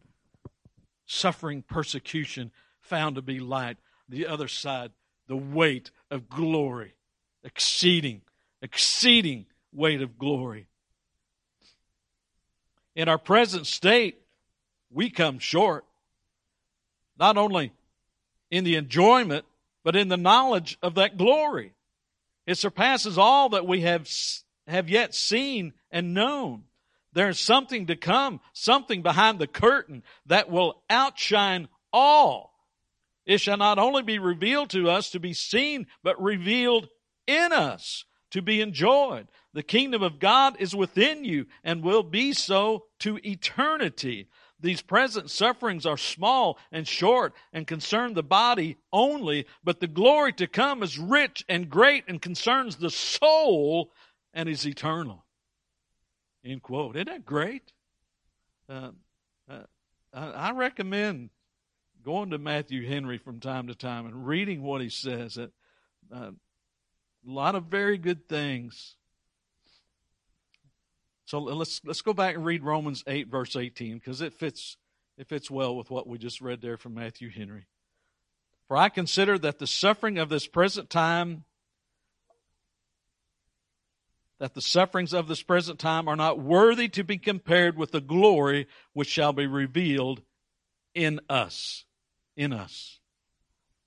suffering, 1.06 1.62
persecution 1.62 2.52
found 2.82 3.16
to 3.16 3.22
be 3.22 3.40
light. 3.40 3.78
The 4.10 4.28
other 4.28 4.48
side, 4.48 4.92
the 5.28 5.36
weight 5.36 5.92
of 6.12 6.30
glory, 6.30 6.94
exceeding, 7.44 8.22
exceeding 8.62 9.46
weight 9.74 10.02
of 10.02 10.18
glory. 10.18 10.68
In 12.96 13.10
our 13.10 13.18
present 13.18 13.68
state, 13.68 14.22
we 14.92 15.10
come 15.10 15.40
short, 15.40 15.86
not 17.18 17.38
only 17.38 17.74
in 18.52 18.64
the 18.64 18.76
enjoyment, 18.76 19.46
but 19.84 19.96
in 19.96 20.08
the 20.08 20.18
knowledge 20.18 20.78
of 20.82 20.96
that 20.96 21.18
glory. 21.18 21.74
It 22.46 22.58
surpasses 22.58 23.18
all 23.18 23.50
that 23.50 23.68
we 23.68 23.82
have, 23.82 24.08
have 24.68 24.90
yet 24.90 25.14
seen 25.14 25.74
and 25.92 26.14
known. 26.14 26.64
There's 27.14 27.40
something 27.40 27.88
to 27.88 27.96
come, 27.96 28.42
something 28.54 29.02
behind 29.02 29.40
the 29.40 29.48
curtain 29.48 30.04
that 30.26 30.50
will 30.50 30.84
outshine 30.90 31.70
all. 31.94 32.54
It 33.26 33.40
shall 33.40 33.58
not 33.58 33.80
only 33.80 34.04
be 34.04 34.20
revealed 34.20 34.70
to 34.72 34.90
us 34.90 35.10
to 35.12 35.20
be 35.20 35.34
seen, 35.34 35.88
but 36.04 36.22
revealed 36.22 36.90
in 37.26 37.54
us 37.54 38.06
to 38.32 38.42
be 38.42 38.62
enjoyed. 38.62 39.28
The 39.54 39.64
kingdom 39.64 40.04
of 40.04 40.20
God 40.20 40.58
is 40.60 40.76
within 40.76 41.24
you 41.24 41.46
and 41.64 41.84
will 41.84 42.04
be 42.04 42.34
so 42.34 42.86
to 43.00 43.18
eternity. 43.24 44.28
These 44.60 44.82
present 44.82 45.32
sufferings 45.32 45.86
are 45.86 45.98
small 45.98 46.58
and 46.72 46.88
short 46.88 47.34
and 47.54 47.66
concern 47.66 48.14
the 48.14 48.24
body 48.24 48.78
only, 48.92 49.46
but 49.64 49.80
the 49.80 49.88
glory 49.88 50.34
to 50.34 50.48
come 50.48 50.84
is 50.84 51.00
rich 51.00 51.46
and 51.48 51.70
great 51.70 52.04
and 52.08 52.22
concerns 52.22 52.76
the 52.76 52.90
soul 52.90 53.92
and 54.36 54.48
is 54.48 54.68
eternal. 54.68 55.26
End 56.44 56.62
quote. 56.62 56.96
Isn't 56.96 57.08
that 57.08 57.26
great? 57.26 57.72
Uh, 58.70 58.92
uh, 59.50 59.64
I 60.14 60.52
recommend 60.52 61.30
going 62.04 62.30
to 62.30 62.38
Matthew 62.38 62.88
Henry 62.88 63.18
from 63.18 63.40
time 63.40 63.68
to 63.68 63.76
time 63.76 64.06
and 64.06 64.28
reading 64.28 64.62
what 64.62 64.82
he 64.82 64.90
says. 64.90 65.40
Uh, 65.40 65.48
a 66.14 66.34
lot 67.26 67.56
of 67.56 67.66
very 67.66 67.98
good 67.98 68.30
things. 68.30 68.96
So 71.26 71.40
let's 71.40 71.82
let's 71.84 72.02
go 72.02 72.14
back 72.14 72.36
and 72.36 72.46
read 72.46 72.64
Romans 72.64 73.04
eight 73.08 73.30
verse 73.30 73.56
eighteen 73.56 73.96
because 73.96 74.22
it 74.22 74.34
fits 74.34 74.78
it 75.18 75.28
fits 75.28 75.50
well 75.50 75.76
with 75.76 75.90
what 75.90 76.08
we 76.08 76.20
just 76.20 76.40
read 76.40 76.62
there 76.62 76.78
from 76.78 76.94
Matthew 76.94 77.32
Henry. 77.32 77.66
For 78.68 78.78
I 78.78 78.90
consider 78.90 79.40
that 79.40 79.58
the 79.58 79.66
suffering 79.66 80.20
of 80.20 80.30
this 80.30 80.46
present 80.46 80.92
time 80.92 81.46
that 84.40 84.54
the 84.54 84.62
sufferings 84.62 85.14
of 85.14 85.28
this 85.28 85.42
present 85.42 85.80
time 85.80 86.08
are 86.08 86.16
not 86.16 86.40
worthy 86.40 86.90
to 86.90 87.04
be 87.04 87.18
compared 87.18 87.78
with 87.78 87.92
the 87.92 88.02
glory 88.02 88.68
which 88.94 89.08
shall 89.08 89.34
be 89.34 89.48
revealed 89.48 90.22
in 90.94 91.22
us. 91.30 91.86
In 92.36 92.52
us. 92.52 93.00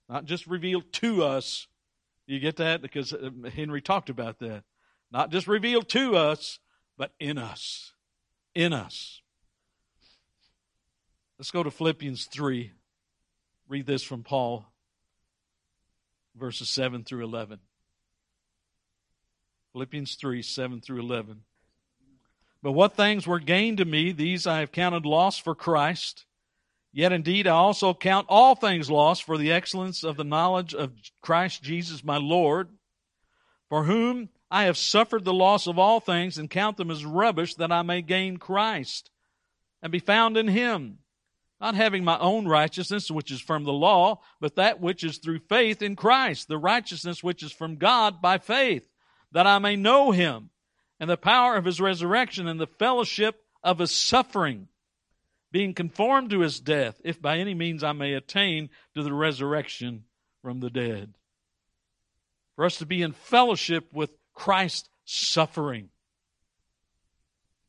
Not 0.08 0.24
just 0.24 0.46
revealed 0.46 0.90
to 0.94 1.22
us. 1.22 1.66
You 2.26 2.40
get 2.40 2.56
that? 2.56 2.80
Because 2.80 3.12
uh, 3.12 3.30
Henry 3.54 3.82
talked 3.82 4.08
about 4.10 4.38
that. 4.38 4.64
Not 5.10 5.30
just 5.30 5.46
revealed 5.46 5.88
to 5.90 6.16
us, 6.16 6.58
but 6.96 7.12
in 7.20 7.38
us. 7.38 7.92
In 8.54 8.72
us. 8.72 9.20
Let's 11.38 11.50
go 11.50 11.62
to 11.62 11.70
Philippians 11.70 12.24
3. 12.26 12.72
Read 13.68 13.86
this 13.86 14.02
from 14.02 14.22
Paul, 14.22 14.66
verses 16.34 16.70
7 16.70 17.04
through 17.04 17.24
11. 17.24 17.60
Philippians 19.78 20.16
3 20.16 20.42
7 20.42 20.80
through 20.80 20.98
11. 20.98 21.42
But 22.64 22.72
what 22.72 22.96
things 22.96 23.28
were 23.28 23.38
gained 23.38 23.78
to 23.78 23.84
me, 23.84 24.10
these 24.10 24.44
I 24.44 24.58
have 24.58 24.72
counted 24.72 25.06
loss 25.06 25.38
for 25.38 25.54
Christ. 25.54 26.24
Yet 26.92 27.12
indeed 27.12 27.46
I 27.46 27.52
also 27.52 27.94
count 27.94 28.26
all 28.28 28.56
things 28.56 28.90
lost 28.90 29.22
for 29.22 29.38
the 29.38 29.52
excellence 29.52 30.02
of 30.02 30.16
the 30.16 30.24
knowledge 30.24 30.74
of 30.74 30.94
Christ 31.22 31.62
Jesus 31.62 32.02
my 32.02 32.16
Lord, 32.16 32.70
for 33.68 33.84
whom 33.84 34.30
I 34.50 34.64
have 34.64 34.76
suffered 34.76 35.24
the 35.24 35.32
loss 35.32 35.68
of 35.68 35.78
all 35.78 36.00
things 36.00 36.38
and 36.38 36.50
count 36.50 36.76
them 36.76 36.90
as 36.90 37.04
rubbish 37.04 37.54
that 37.54 37.70
I 37.70 37.82
may 37.82 38.02
gain 38.02 38.38
Christ 38.38 39.12
and 39.80 39.92
be 39.92 40.00
found 40.00 40.36
in 40.36 40.48
him, 40.48 40.98
not 41.60 41.76
having 41.76 42.02
my 42.02 42.18
own 42.18 42.48
righteousness 42.48 43.12
which 43.12 43.30
is 43.30 43.40
from 43.40 43.62
the 43.62 43.72
law, 43.72 44.22
but 44.40 44.56
that 44.56 44.80
which 44.80 45.04
is 45.04 45.18
through 45.18 45.38
faith 45.38 45.82
in 45.82 45.94
Christ, 45.94 46.48
the 46.48 46.58
righteousness 46.58 47.22
which 47.22 47.44
is 47.44 47.52
from 47.52 47.76
God 47.76 48.20
by 48.20 48.38
faith 48.38 48.88
that 49.32 49.46
I 49.46 49.58
may 49.58 49.76
know 49.76 50.10
him 50.10 50.50
and 51.00 51.08
the 51.08 51.16
power 51.16 51.56
of 51.56 51.64
his 51.64 51.80
resurrection 51.80 52.48
and 52.48 52.60
the 52.60 52.66
fellowship 52.66 53.44
of 53.62 53.78
his 53.78 53.90
suffering, 53.90 54.68
being 55.50 55.74
conformed 55.74 56.30
to 56.30 56.40
his 56.40 56.60
death, 56.60 57.00
if 57.04 57.20
by 57.20 57.38
any 57.38 57.54
means 57.54 57.82
I 57.82 57.92
may 57.92 58.14
attain 58.14 58.70
to 58.94 59.02
the 59.02 59.12
resurrection 59.12 60.04
from 60.42 60.60
the 60.60 60.70
dead. 60.70 61.14
For 62.56 62.64
us 62.64 62.78
to 62.78 62.86
be 62.86 63.02
in 63.02 63.12
fellowship 63.12 63.92
with 63.92 64.10
Christ's 64.34 64.88
suffering. 65.04 65.90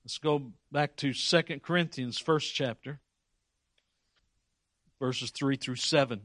Let's 0.03 0.17
go 0.17 0.53
back 0.71 0.95
to 0.97 1.13
2 1.13 1.41
Corinthians, 1.59 2.17
first 2.17 2.55
chapter, 2.55 2.99
verses 4.99 5.29
3 5.31 5.55
through 5.55 5.75
7. 5.75 6.21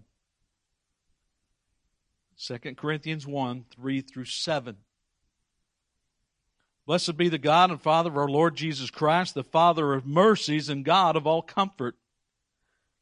2 2.38 2.59
Corinthians 2.77 3.27
1, 3.27 3.64
3 3.75 4.01
through 4.01 4.25
7. 4.25 4.77
Blessed 6.87 7.16
be 7.16 7.29
the 7.29 7.38
God 7.38 7.70
and 7.70 7.81
Father 7.81 8.11
of 8.11 8.18
our 8.18 8.29
Lord 8.29 8.57
Jesus 8.57 8.90
Christ, 8.90 9.35
the 9.35 9.42
Father 9.42 9.94
of 9.94 10.07
mercies 10.07 10.68
and 10.68 10.85
God 10.85 11.16
of 11.16 11.27
all 11.27 11.40
comfort, 11.40 11.97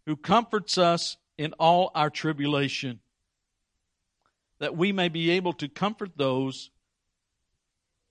who 0.07 0.15
comforts 0.17 0.79
us 0.79 1.17
in 1.37 1.53
all 1.55 1.91
our 1.95 2.11
tribulation, 2.11 3.01
that 4.61 4.77
we 4.77 4.93
may 4.93 5.09
be 5.09 5.31
able 5.31 5.53
to 5.55 5.69
comfort 5.69 6.13
those 6.17 6.71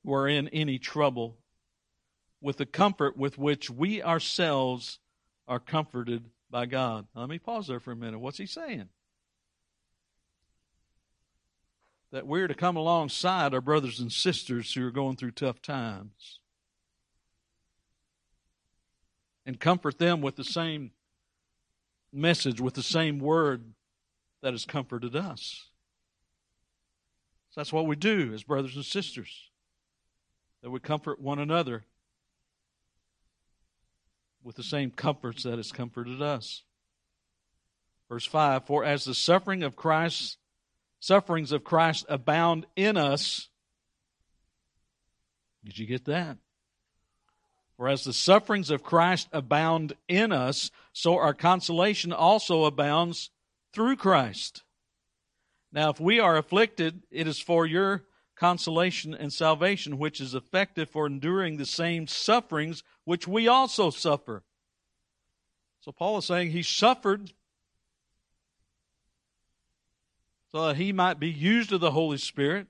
who 0.04 0.14
are 0.14 0.28
in 0.28 0.50
any 0.50 0.78
trouble 0.78 1.38
with 2.42 2.58
the 2.58 2.66
comfort 2.66 3.16
with 3.16 3.38
which 3.38 3.70
we 3.70 4.02
ourselves 4.02 5.00
are 5.48 5.60
comforted 5.60 6.26
by 6.50 6.66
God. 6.66 7.08
Now, 7.16 7.22
let 7.22 7.30
me 7.30 7.40
pause 7.40 7.68
there 7.68 7.80
for 7.80 7.92
a 7.92 7.96
minute. 7.96 8.20
What's 8.20 8.38
he 8.38 8.46
saying? 8.46 8.90
That 12.12 12.28
we're 12.28 12.48
to 12.48 12.54
come 12.54 12.76
alongside 12.76 13.54
our 13.54 13.62
brothers 13.62 14.00
and 14.00 14.12
sisters 14.12 14.74
who 14.74 14.86
are 14.86 14.92
going 14.92 15.16
through 15.16 15.32
tough 15.32 15.62
times 15.62 16.40
and 19.46 19.60
comfort 19.60 19.98
them 19.98 20.22
with 20.22 20.36
the 20.36 20.44
same 20.44 20.92
message, 22.12 22.60
with 22.60 22.74
the 22.74 22.84
same 22.84 23.20
word 23.20 23.74
that 24.42 24.54
has 24.54 24.66
comforted 24.66 25.16
us. 25.16 25.68
So 27.52 27.62
that's 27.62 27.74
what 27.74 27.88
we 27.88 27.96
do 27.96 28.34
as 28.34 28.44
brothers 28.44 28.76
and 28.76 28.86
sisters, 28.86 29.50
that 30.62 30.70
we 30.70 30.80
comfort 30.80 31.20
one 31.20 31.40
another 31.40 31.86
with 34.44 34.56
the 34.56 34.64
same 34.64 34.92
comforts 34.92 35.44
that 35.44 35.58
has 35.58 35.72
comforted 35.72 36.22
us. 36.22 36.64
Verse 38.10 38.26
5 38.26 38.66
For 38.66 38.84
as 38.84 39.06
the 39.06 39.14
suffering 39.14 39.64
of 39.64 39.76
Christ 39.76 40.38
sufferings 41.02 41.52
of 41.52 41.66
Christ 41.66 42.06
abound 42.08 42.66
in 42.78 42.96
us. 42.96 43.50
Did 45.66 45.78
you 45.78 45.86
get 45.86 46.06
that? 46.06 46.38
For 47.76 47.90
as 47.90 48.04
the 48.04 48.14
sufferings 48.14 48.70
of 48.70 48.84
Christ 48.84 49.28
abound 49.34 49.94
in 50.08 50.32
us, 50.32 50.72
so 50.94 51.18
our 51.18 51.34
consolation 51.34 52.14
also 52.14 52.66
abounds 52.66 53.32
through 53.74 53.98
Christ. 53.98 54.64
Now, 55.74 55.90
if 55.90 56.00
we 56.00 56.20
are 56.20 56.38
afflicted, 56.38 57.02
it 57.10 57.28
is 57.28 57.40
for 57.40 57.66
your 57.66 58.04
consolation 58.36 59.14
and 59.14 59.34
salvation, 59.34 59.98
which 59.98 60.22
is 60.22 60.36
effective 60.36 60.90
for 60.90 61.08
enduring 61.08 61.58
the 61.58 61.66
same 61.66 62.08
sufferings 62.08 62.84
which 63.06 63.28
we 63.28 63.48
also 63.48 63.90
suffer. 63.90 64.44
So 65.80 65.92
Paul 65.92 66.20
is 66.20 66.26
saying 66.26 66.52
he 66.52 66.64
suffered 66.64 67.34
so 70.52 70.68
that 70.68 70.78
he 70.78 70.92
might 70.92 71.20
be 71.20 71.30
used 71.30 71.72
of 71.72 71.80
the 71.80 71.92
Holy 71.92 72.18
Spirit 72.18 72.68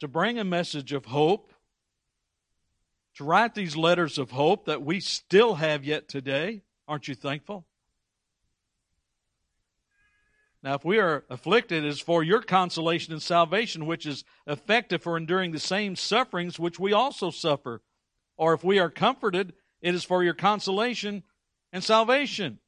to 0.00 0.08
bring 0.08 0.38
a 0.38 0.44
message 0.44 0.92
of 0.92 1.06
hope, 1.06 1.52
to 3.16 3.24
write 3.24 3.54
these 3.54 3.76
letters 3.76 4.18
of 4.18 4.30
hope 4.30 4.66
that 4.66 4.82
we 4.82 5.00
still 5.00 5.54
have 5.54 5.84
yet 5.84 6.08
today. 6.08 6.62
Aren't 6.86 7.08
you 7.08 7.14
thankful? 7.14 7.66
Now, 10.62 10.74
if 10.74 10.84
we 10.84 10.98
are 10.98 11.24
afflicted, 11.28 11.84
it 11.84 11.88
is 11.88 12.00
for 12.00 12.22
your 12.22 12.40
consolation 12.40 13.12
and 13.12 13.22
salvation, 13.22 13.86
which 13.86 14.06
is 14.06 14.24
effective 14.46 15.02
for 15.02 15.16
enduring 15.16 15.52
the 15.52 15.58
same 15.58 15.94
sufferings 15.94 16.58
which 16.58 16.80
we 16.80 16.92
also 16.92 17.30
suffer. 17.30 17.82
Or 18.36 18.54
if 18.54 18.64
we 18.64 18.78
are 18.78 18.90
comforted, 18.90 19.52
it 19.82 19.94
is 19.94 20.04
for 20.04 20.24
your 20.24 20.34
consolation 20.34 21.22
and 21.70 21.84
salvation. 21.84 22.60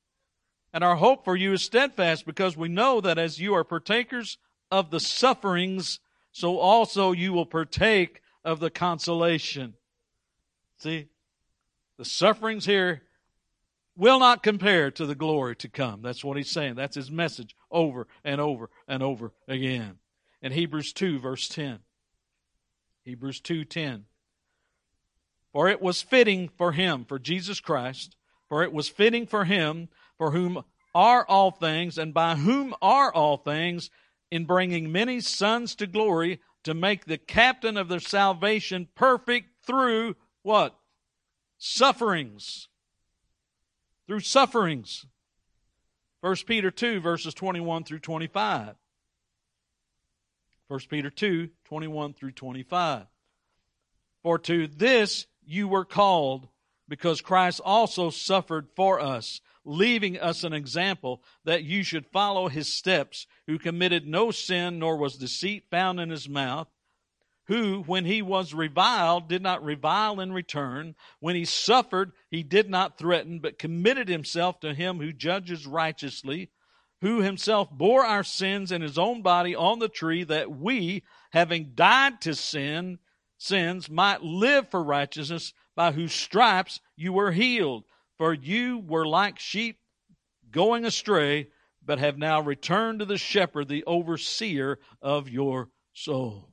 And 0.76 0.84
our 0.84 0.96
hope 0.96 1.24
for 1.24 1.34
you 1.34 1.54
is 1.54 1.62
steadfast 1.62 2.26
because 2.26 2.54
we 2.54 2.68
know 2.68 3.00
that 3.00 3.16
as 3.16 3.40
you 3.40 3.54
are 3.54 3.64
partakers 3.64 4.36
of 4.70 4.90
the 4.90 5.00
sufferings, 5.00 6.00
so 6.32 6.58
also 6.58 7.12
you 7.12 7.32
will 7.32 7.46
partake 7.46 8.20
of 8.44 8.60
the 8.60 8.68
consolation. 8.68 9.72
See, 10.76 11.06
the 11.96 12.04
sufferings 12.04 12.66
here 12.66 13.00
will 13.96 14.18
not 14.18 14.42
compare 14.42 14.90
to 14.90 15.06
the 15.06 15.14
glory 15.14 15.56
to 15.56 15.68
come. 15.70 16.02
That's 16.02 16.22
what 16.22 16.36
he's 16.36 16.50
saying. 16.50 16.74
That's 16.74 16.96
his 16.96 17.10
message 17.10 17.56
over 17.70 18.06
and 18.22 18.38
over 18.38 18.68
and 18.86 19.02
over 19.02 19.32
again. 19.48 19.94
In 20.42 20.52
Hebrews 20.52 20.92
2 20.92 21.18
verse 21.20 21.48
10. 21.48 21.78
Hebrews 23.02 23.40
2:10. 23.40 24.04
For 25.54 25.70
it 25.70 25.80
was 25.80 26.02
fitting 26.02 26.50
for 26.50 26.72
him, 26.72 27.06
for 27.06 27.18
Jesus 27.18 27.60
Christ, 27.60 28.14
for 28.46 28.62
it 28.62 28.74
was 28.74 28.90
fitting 28.90 29.26
for 29.26 29.46
him 29.46 29.88
for 30.18 30.30
whom 30.30 30.62
are 30.94 31.26
all 31.26 31.50
things 31.50 31.98
and 31.98 32.14
by 32.14 32.36
whom 32.36 32.74
are 32.80 33.12
all 33.12 33.36
things, 33.36 33.90
in 34.30 34.44
bringing 34.44 34.90
many 34.90 35.20
sons 35.20 35.74
to 35.76 35.86
glory, 35.86 36.40
to 36.64 36.74
make 36.74 37.04
the 37.04 37.18
captain 37.18 37.76
of 37.76 37.88
their 37.88 38.00
salvation 38.00 38.88
perfect 38.94 39.48
through 39.64 40.16
what? 40.42 40.76
Sufferings. 41.58 42.68
Through 44.06 44.20
sufferings. 44.20 45.06
1 46.22 46.36
Peter 46.46 46.70
2, 46.70 47.00
verses 47.00 47.34
21 47.34 47.84
through 47.84 48.00
25. 48.00 48.74
1 50.68 50.80
Peter 50.90 51.10
2 51.10 51.50
21 51.64 52.14
through 52.14 52.32
25. 52.32 53.06
For 54.22 54.38
to 54.40 54.66
this 54.66 55.26
you 55.44 55.68
were 55.68 55.84
called, 55.84 56.48
because 56.88 57.20
Christ 57.20 57.60
also 57.64 58.10
suffered 58.10 58.68
for 58.74 59.00
us, 59.00 59.40
leaving 59.66 60.18
us 60.18 60.44
an 60.44 60.52
example 60.52 61.22
that 61.44 61.64
you 61.64 61.82
should 61.82 62.06
follow 62.06 62.48
his 62.48 62.72
steps, 62.72 63.26
who 63.46 63.58
committed 63.58 64.06
no 64.06 64.30
sin, 64.30 64.78
nor 64.78 64.96
was 64.96 65.16
deceit 65.16 65.64
found 65.70 66.00
in 66.00 66.10
his 66.10 66.28
mouth 66.28 66.68
who, 67.46 67.82
when 67.82 68.04
he 68.04 68.22
was 68.22 68.52
reviled, 68.52 69.28
did 69.28 69.42
not 69.42 69.64
revile 69.64 70.20
in 70.20 70.32
return. 70.32 70.94
When 71.20 71.36
he 71.36 71.44
suffered, 71.44 72.12
he 72.28 72.42
did 72.42 72.68
not 72.68 72.98
threaten, 72.98 73.38
but 73.38 73.58
committed 73.58 74.08
himself 74.08 74.60
to 74.60 74.74
him 74.74 74.98
who 74.98 75.12
judges 75.12 75.66
righteously, 75.66 76.50
who 77.02 77.20
himself 77.20 77.70
bore 77.70 78.04
our 78.04 78.24
sins 78.24 78.72
in 78.72 78.82
his 78.82 78.98
own 78.98 79.22
body 79.22 79.54
on 79.54 79.78
the 79.78 79.88
tree, 79.88 80.24
that 80.24 80.50
we, 80.50 81.04
having 81.30 81.72
died 81.74 82.20
to 82.22 82.34
sin, 82.34 82.98
sins, 83.38 83.88
might 83.88 84.22
live 84.22 84.68
for 84.68 84.82
righteousness, 84.82 85.52
by 85.76 85.92
whose 85.92 86.12
stripes 86.12 86.80
you 86.96 87.12
were 87.12 87.30
healed. 87.30 87.84
For 88.18 88.32
you 88.32 88.78
were 88.78 89.06
like 89.06 89.38
sheep 89.38 89.78
going 90.50 90.84
astray, 90.84 91.48
but 91.84 91.98
have 91.98 92.18
now 92.18 92.40
returned 92.40 93.00
to 93.00 93.04
the 93.04 93.18
shepherd, 93.18 93.68
the 93.68 93.84
overseer 93.84 94.78
of 95.02 95.28
your 95.28 95.68
souls. 95.92 96.50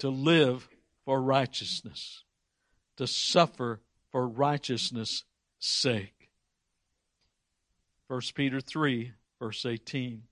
to 0.00 0.08
live 0.08 0.68
for 1.04 1.20
righteousness, 1.22 2.24
to 2.96 3.06
suffer 3.06 3.80
for 4.10 4.26
righteousness' 4.26 5.24
sake. 5.58 6.30
1 8.08 8.20
Peter 8.34 8.60
3, 8.60 9.12
verse 9.38 9.64
18. 9.64 10.22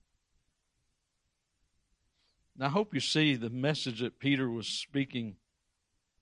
Now, 2.57 2.65
I 2.65 2.69
hope 2.69 2.93
you 2.93 2.99
see 2.99 3.35
the 3.35 3.51
message 3.51 4.01
that 4.01 4.19
Peter 4.19 4.49
was 4.49 4.67
speaking 4.67 5.35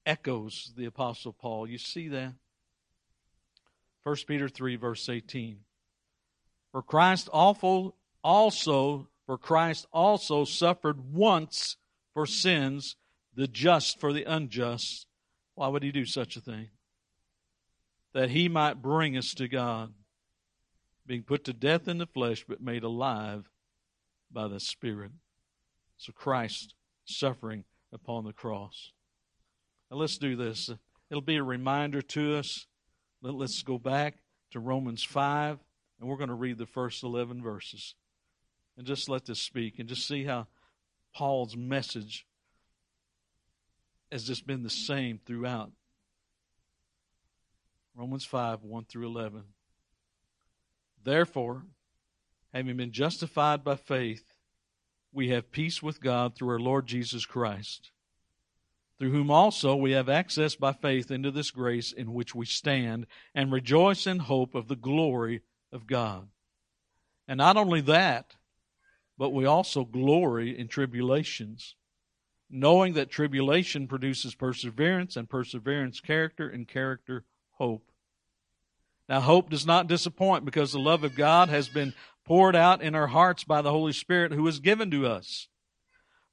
echoes 0.08 0.72
the 0.76 0.86
Apostle 0.86 1.34
Paul. 1.34 1.68
You 1.68 1.78
see 1.78 2.08
that? 2.08 2.34
1 4.04 4.16
Peter 4.26 4.48
3, 4.48 4.78
verse 4.78 5.10
18. 5.10 5.58
For 6.72 6.82
Christ 6.82 7.28
also, 7.28 7.94
also, 8.24 9.10
for 9.26 9.38
Christ 9.38 9.86
also 9.92 10.46
suffered 10.46 11.14
once 11.14 11.76
for 12.14 12.26
sins 12.26 12.96
the 13.36 13.48
just 13.48 14.00
for 14.00 14.14
the 14.14 14.24
unjust. 14.24 15.08
Why 15.56 15.68
would 15.68 15.84
he 15.84 15.92
do 15.92 16.06
such 16.06 16.38
a 16.38 16.42
thing? 16.42 16.70
That 18.14 18.30
he 18.30 18.48
might 18.50 18.82
bring 18.82 19.18
us 19.18 19.34
to 19.36 19.48
God, 19.48 19.94
being 21.06 21.24
put 21.24 21.44
to 21.44 21.54
death 21.54 21.88
in 21.88 21.98
the 21.98 22.08
flesh, 22.08 22.46
but 22.48 22.62
made 22.62 22.84
alive 22.84 23.50
by 24.32 24.48
the 24.48 24.60
Spirit. 24.60 25.12
So 25.98 26.14
Christ 26.14 26.74
suffering 27.06 27.66
upon 27.92 28.24
the 28.24 28.34
cross. 28.34 28.92
Now 29.90 29.98
let's 29.98 30.18
do 30.18 30.36
this. 30.36 30.70
It'll 31.10 31.22
be 31.22 31.38
a 31.38 31.44
reminder 31.44 32.02
to 32.02 32.38
us. 32.38 32.66
Let's 33.22 33.64
go 33.64 33.78
back 33.78 34.16
to 34.52 34.60
Romans 34.60 35.04
5, 35.04 35.58
and 36.00 36.10
we're 36.10 36.18
going 36.18 36.30
to 36.30 36.36
read 36.36 36.58
the 36.58 36.66
first 36.66 37.04
11 37.04 37.42
verses. 37.42 37.96
And 38.78 38.86
just 38.86 39.10
let 39.10 39.26
this 39.26 39.42
speak 39.42 39.80
and 39.80 39.90
just 39.90 40.08
see 40.08 40.24
how 40.24 40.48
Paul's 41.14 41.58
message 41.58 42.26
has 44.12 44.24
just 44.24 44.46
been 44.46 44.64
the 44.64 44.70
same 44.70 45.20
throughout. 45.26 45.72
Romans 47.96 48.26
5 48.26 48.64
1 48.64 48.86
through 48.86 49.08
11. 49.08 49.44
Therefore, 51.04 51.64
having 52.54 52.78
been 52.78 52.92
justified 52.92 53.64
by 53.64 53.76
faith, 53.76 54.36
we 55.12 55.30
have 55.30 55.52
peace 55.52 55.82
with 55.82 56.00
God 56.00 56.36
through 56.36 56.50
our 56.50 56.60
Lord 56.60 56.86
Jesus 56.86 57.26
Christ, 57.26 57.92
through 58.98 59.12
whom 59.12 59.30
also 59.30 59.76
we 59.76 59.92
have 59.92 60.10
access 60.10 60.56
by 60.56 60.74
faith 60.74 61.12
into 61.12 61.32
this 61.32 61.52
grace 61.52 61.92
in 61.92 62.14
which 62.14 62.34
we 62.34 62.46
stand 62.46 63.06
and 63.36 63.52
rejoice 63.52 64.08
in 64.08 64.20
hope 64.20 64.56
of 64.56 64.68
the 64.68 64.76
glory 64.76 65.42
of 65.72 65.88
God. 65.88 66.28
And 67.28 67.38
not 67.38 67.58
only 67.58 67.82
that, 67.82 68.36
but 69.18 69.30
we 69.32 69.46
also 69.46 69.84
glory 69.84 70.58
in 70.58 70.68
tribulations 70.68 71.76
knowing 72.50 72.94
that 72.94 73.10
tribulation 73.10 73.88
produces 73.88 74.36
perseverance, 74.36 75.16
and 75.16 75.30
perseverance, 75.30 76.00
character, 76.00 76.48
and 76.48 76.68
character, 76.68 77.26
hope. 77.52 77.92
Now, 79.10 79.22
hope 79.22 79.50
does 79.50 79.66
not 79.66 79.88
disappoint 79.88 80.46
because 80.46 80.72
the 80.72 80.80
love 80.80 81.04
of 81.04 81.16
God 81.16 81.50
has 81.50 81.70
been 81.70 81.94
poured 82.26 82.56
out 82.56 82.82
in 82.82 82.96
our 82.96 83.08
hearts 83.08 83.44
by 83.44 83.62
the 83.62 83.72
Holy 83.72 83.94
Spirit 83.94 84.34
who 84.34 84.48
is 84.48 84.60
given 84.60 84.92
to 84.92 85.08
us. 85.08 85.48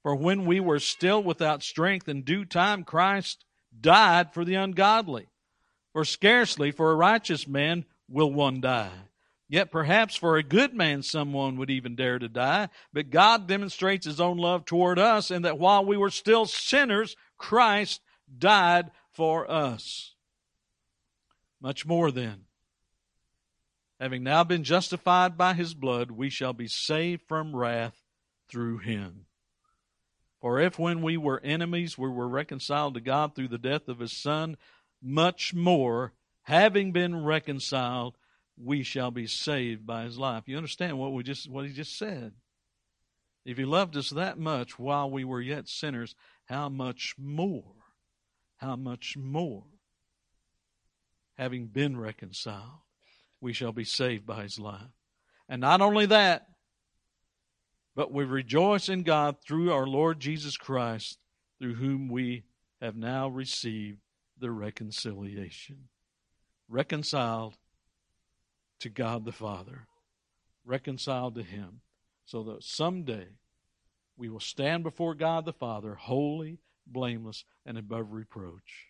For 0.05 0.15
when 0.15 0.45
we 0.45 0.61
were 0.61 0.81
still 0.81 1.23
without 1.23 1.63
strength, 1.63 2.11
in 2.11 2.23
due 2.23 2.45
time 2.45 2.85
Christ 2.85 3.47
died 3.81 4.35
for 4.35 4.45
the 4.45 4.55
ungodly. 4.55 5.29
For 5.95 6.05
scarcely 6.05 6.71
for 6.71 6.93
a 6.93 6.95
righteous 6.95 7.49
man 7.49 7.87
will 8.07 8.31
one 8.31 8.61
die. 8.61 8.93
Yet 9.49 9.71
perhaps 9.71 10.15
for 10.15 10.37
a 10.37 10.43
good 10.43 10.75
man 10.75 11.03
someone 11.03 11.57
would 11.57 11.71
even 11.71 11.97
dare 11.97 12.19
to 12.19 12.29
die. 12.29 12.69
But 12.93 13.09
God 13.09 13.47
demonstrates 13.47 14.05
his 14.05 14.21
own 14.21 14.37
love 14.37 14.67
toward 14.67 14.99
us 14.99 15.31
in 15.31 15.43
that 15.43 15.59
while 15.59 15.87
we 15.87 15.97
were 15.97 16.11
still 16.11 16.45
sinners, 16.45 17.17
Christ 17.39 18.03
died 18.39 18.91
for 19.11 19.51
us. 19.51 20.15
Much 21.63 21.87
more 21.87 22.11
then. 22.11 22.45
Having 23.99 24.25
now 24.25 24.45
been 24.45 24.65
justified 24.65 25.39
by 25.39 25.55
his 25.55 25.73
blood, 25.73 26.11
we 26.11 26.29
shall 26.29 26.53
be 26.53 26.69
saved 26.69 27.23
from 27.27 27.57
wrath 27.57 28.03
through 28.49 28.79
him. 28.79 29.25
For 30.45 30.61
if 30.61 30.79
when 30.79 31.01
we 31.01 31.17
were 31.17 31.41
enemies 31.43 31.97
we 31.97 32.11
were 32.11 32.29
reconciled 32.29 32.93
to 32.93 33.01
God 33.01 33.35
through 33.35 33.49
the 33.49 33.57
death 33.57 33.89
of 33.89 34.01
his 34.01 34.13
Son, 34.13 34.59
much 35.01 35.55
more, 35.55 36.13
having 36.43 36.93
been 36.93 37.25
reconciled, 37.25 38.19
we 38.63 38.83
shall 38.83 39.11
be 39.11 39.27
saved 39.27 39.87
by 39.87 40.03
his 40.05 40.19
life. 40.19 40.43
You 40.45 40.59
understand 40.59 40.99
what 40.99 41.15
we 41.15 41.23
just 41.23 41.49
what 41.49 41.65
he 41.65 41.73
just 41.73 41.97
said? 41.97 42.35
If 43.47 43.57
he 43.57 43.65
loved 43.65 43.97
us 43.97 44.11
that 44.11 44.39
much 44.39 44.79
while 44.79 45.11
we 45.11 45.25
were 45.25 45.41
yet 45.41 45.67
sinners, 45.67 46.15
how 46.45 46.69
much 46.69 47.15
more? 47.17 47.77
How 48.59 48.77
much 48.77 49.17
more? 49.17 49.65
Having 51.39 51.69
been 51.69 51.97
reconciled, 51.97 52.83
we 53.41 53.55
shall 53.55 53.73
be 53.73 53.85
saved 53.85 54.27
by 54.27 54.43
his 54.43 54.59
life. 54.59 54.93
And 55.49 55.63
not 55.63 55.81
only 55.81 56.05
that, 56.05 56.49
but 57.95 58.13
we 58.13 58.25
rejoice 58.25 58.89
in 58.89 59.03
God 59.03 59.37
through 59.41 59.73
our 59.73 59.87
Lord 59.87 60.21
Jesus 60.21 60.57
Christ, 60.57 61.19
through 61.59 61.75
whom 61.75 62.09
we 62.09 62.45
have 62.81 62.97
now 62.97 63.29
received 63.29 63.99
the 64.39 64.51
reconciliation. 64.51 65.89
Reconciled 66.69 67.55
to 68.81 68.89
God 68.89 69.25
the 69.25 69.33
Father, 69.33 69.87
reconciled 70.65 71.37
to 71.37 71.43
Him, 71.43 71.81
so 72.27 72.43
that 72.45 72.65
someday 72.65 73.29
we 74.17 74.29
will 74.29 74.41
stand 74.41 74.83
before 74.83 75.15
God 75.15 75.45
the 75.45 75.53
Father 75.53 75.95
holy, 75.95 76.59
blameless, 76.87 77.45
and 77.65 77.79
above 77.79 78.13
reproach 78.13 78.89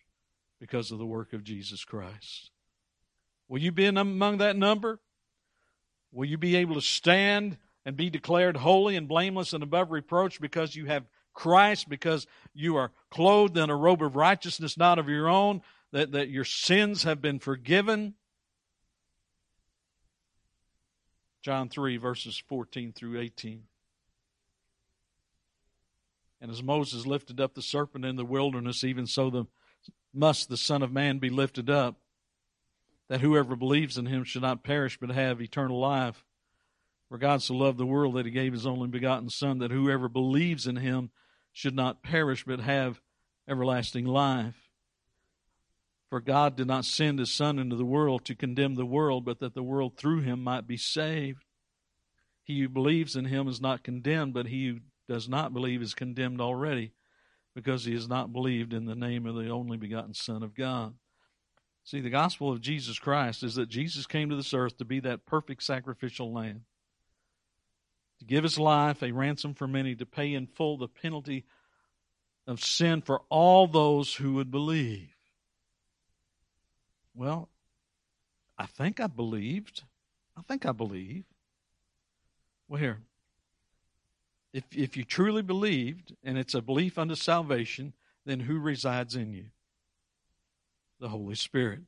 because 0.59 0.91
of 0.91 0.97
the 0.97 1.05
work 1.05 1.33
of 1.33 1.43
Jesus 1.43 1.83
Christ. 1.83 2.49
Will 3.47 3.61
you 3.61 3.71
be 3.71 3.85
among 3.85 4.39
that 4.39 4.55
number? 4.55 4.99
Will 6.11 6.25
you 6.25 6.37
be 6.37 6.55
able 6.55 6.75
to 6.75 6.81
stand 6.81 7.57
and 7.85 7.95
be 7.95 8.09
declared 8.09 8.57
holy 8.57 8.95
and 8.95 9.07
blameless 9.07 9.53
and 9.53 9.63
above 9.63 9.91
reproach 9.91 10.41
because 10.41 10.75
you 10.75 10.85
have 10.85 11.05
Christ, 11.33 11.87
because 11.87 12.25
you 12.53 12.77
are 12.77 12.91
clothed 13.11 13.57
in 13.57 13.69
a 13.69 13.75
robe 13.75 14.01
of 14.01 14.15
righteousness 14.15 14.77
not 14.77 14.97
of 14.97 15.09
your 15.09 15.27
own, 15.27 15.61
that, 15.91 16.13
that 16.13 16.29
your 16.29 16.45
sins 16.45 17.03
have 17.03 17.21
been 17.21 17.39
forgiven? 17.39 18.15
John 21.43 21.69
3, 21.69 21.97
verses 21.97 22.41
14 22.47 22.91
through 22.93 23.19
18. 23.19 23.63
And 26.41 26.51
as 26.51 26.63
Moses 26.63 27.05
lifted 27.05 27.39
up 27.39 27.53
the 27.53 27.61
serpent 27.61 28.03
in 28.03 28.15
the 28.15 28.25
wilderness, 28.25 28.83
even 28.83 29.05
so 29.05 29.29
the, 29.29 29.45
must 30.13 30.49
the 30.49 30.57
Son 30.57 30.81
of 30.81 30.91
Man 30.91 31.19
be 31.19 31.29
lifted 31.29 31.69
up, 31.69 31.97
that 33.09 33.21
whoever 33.21 33.55
believes 33.55 33.97
in 33.97 34.07
him 34.07 34.23
should 34.23 34.41
not 34.41 34.63
perish 34.63 34.97
but 34.99 35.11
have 35.11 35.39
eternal 35.41 35.79
life. 35.79 36.24
For 37.09 37.17
God 37.17 37.41
so 37.41 37.53
loved 37.53 37.77
the 37.77 37.85
world 37.85 38.15
that 38.15 38.25
he 38.25 38.31
gave 38.31 38.53
his 38.53 38.65
only 38.65 38.87
begotten 38.87 39.29
Son, 39.29 39.59
that 39.59 39.71
whoever 39.71 40.09
believes 40.09 40.65
in 40.65 40.77
him 40.77 41.11
should 41.53 41.75
not 41.75 42.03
perish 42.03 42.43
but 42.45 42.59
have 42.59 42.99
everlasting 43.47 44.05
life. 44.05 44.55
For 46.09 46.19
God 46.19 46.55
did 46.55 46.67
not 46.67 46.85
send 46.85 47.19
his 47.19 47.31
Son 47.31 47.59
into 47.59 47.75
the 47.75 47.85
world 47.85 48.25
to 48.25 48.35
condemn 48.35 48.75
the 48.75 48.85
world, 48.85 49.25
but 49.25 49.39
that 49.39 49.53
the 49.53 49.63
world 49.63 49.97
through 49.97 50.21
him 50.21 50.43
might 50.43 50.67
be 50.67 50.77
saved. 50.77 51.43
He 52.43 52.61
who 52.61 52.69
believes 52.69 53.15
in 53.15 53.25
him 53.25 53.47
is 53.47 53.61
not 53.61 53.83
condemned, 53.83 54.33
but 54.33 54.47
he 54.47 54.67
who 54.67 54.79
does 55.07 55.27
not 55.27 55.53
believe 55.53 55.81
is 55.81 55.93
condemned 55.93 56.41
already, 56.41 56.93
because 57.55 57.85
he 57.85 57.93
has 57.93 58.07
not 58.07 58.33
believed 58.33 58.73
in 58.73 58.85
the 58.85 58.95
name 58.95 59.25
of 59.25 59.35
the 59.35 59.49
only 59.49 59.77
begotten 59.77 60.13
Son 60.13 60.43
of 60.43 60.55
God. 60.55 60.95
See, 61.83 62.01
the 62.01 62.09
gospel 62.09 62.51
of 62.51 62.61
Jesus 62.61 62.97
Christ 62.97 63.43
is 63.43 63.55
that 63.55 63.69
Jesus 63.69 64.07
came 64.07 64.29
to 64.29 64.35
this 64.35 64.53
earth 64.53 64.77
to 64.77 64.85
be 64.85 64.99
that 65.01 65.25
perfect 65.25 65.63
sacrificial 65.63 66.33
lamb. 66.33 66.65
To 68.25 68.33
give 68.33 68.43
his 68.43 68.57
life 68.57 69.03
a 69.03 69.11
ransom 69.11 69.53
for 69.53 69.67
many, 69.67 69.95
to 69.95 70.05
pay 70.05 70.33
in 70.33 70.47
full 70.47 70.77
the 70.77 70.87
penalty 70.87 71.45
of 72.47 72.63
sin 72.63 73.01
for 73.01 73.21
all 73.29 73.67
those 73.67 74.15
who 74.15 74.33
would 74.33 74.51
believe. 74.51 75.09
Well, 77.13 77.49
I 78.57 78.65
think 78.65 78.99
I 78.99 79.07
believed. 79.07 79.83
I 80.37 80.41
think 80.41 80.65
I 80.65 80.71
believe. 80.71 81.23
Well, 82.67 82.79
here, 82.79 82.99
if, 84.53 84.63
if 84.71 84.97
you 84.97 85.03
truly 85.03 85.41
believed, 85.41 86.15
and 86.23 86.37
it's 86.37 86.53
a 86.53 86.61
belief 86.61 86.97
unto 86.97 87.15
salvation, 87.15 87.93
then 88.25 88.41
who 88.41 88.59
resides 88.59 89.15
in 89.15 89.33
you? 89.33 89.45
The 90.99 91.09
Holy 91.09 91.35
Spirit. 91.35 91.81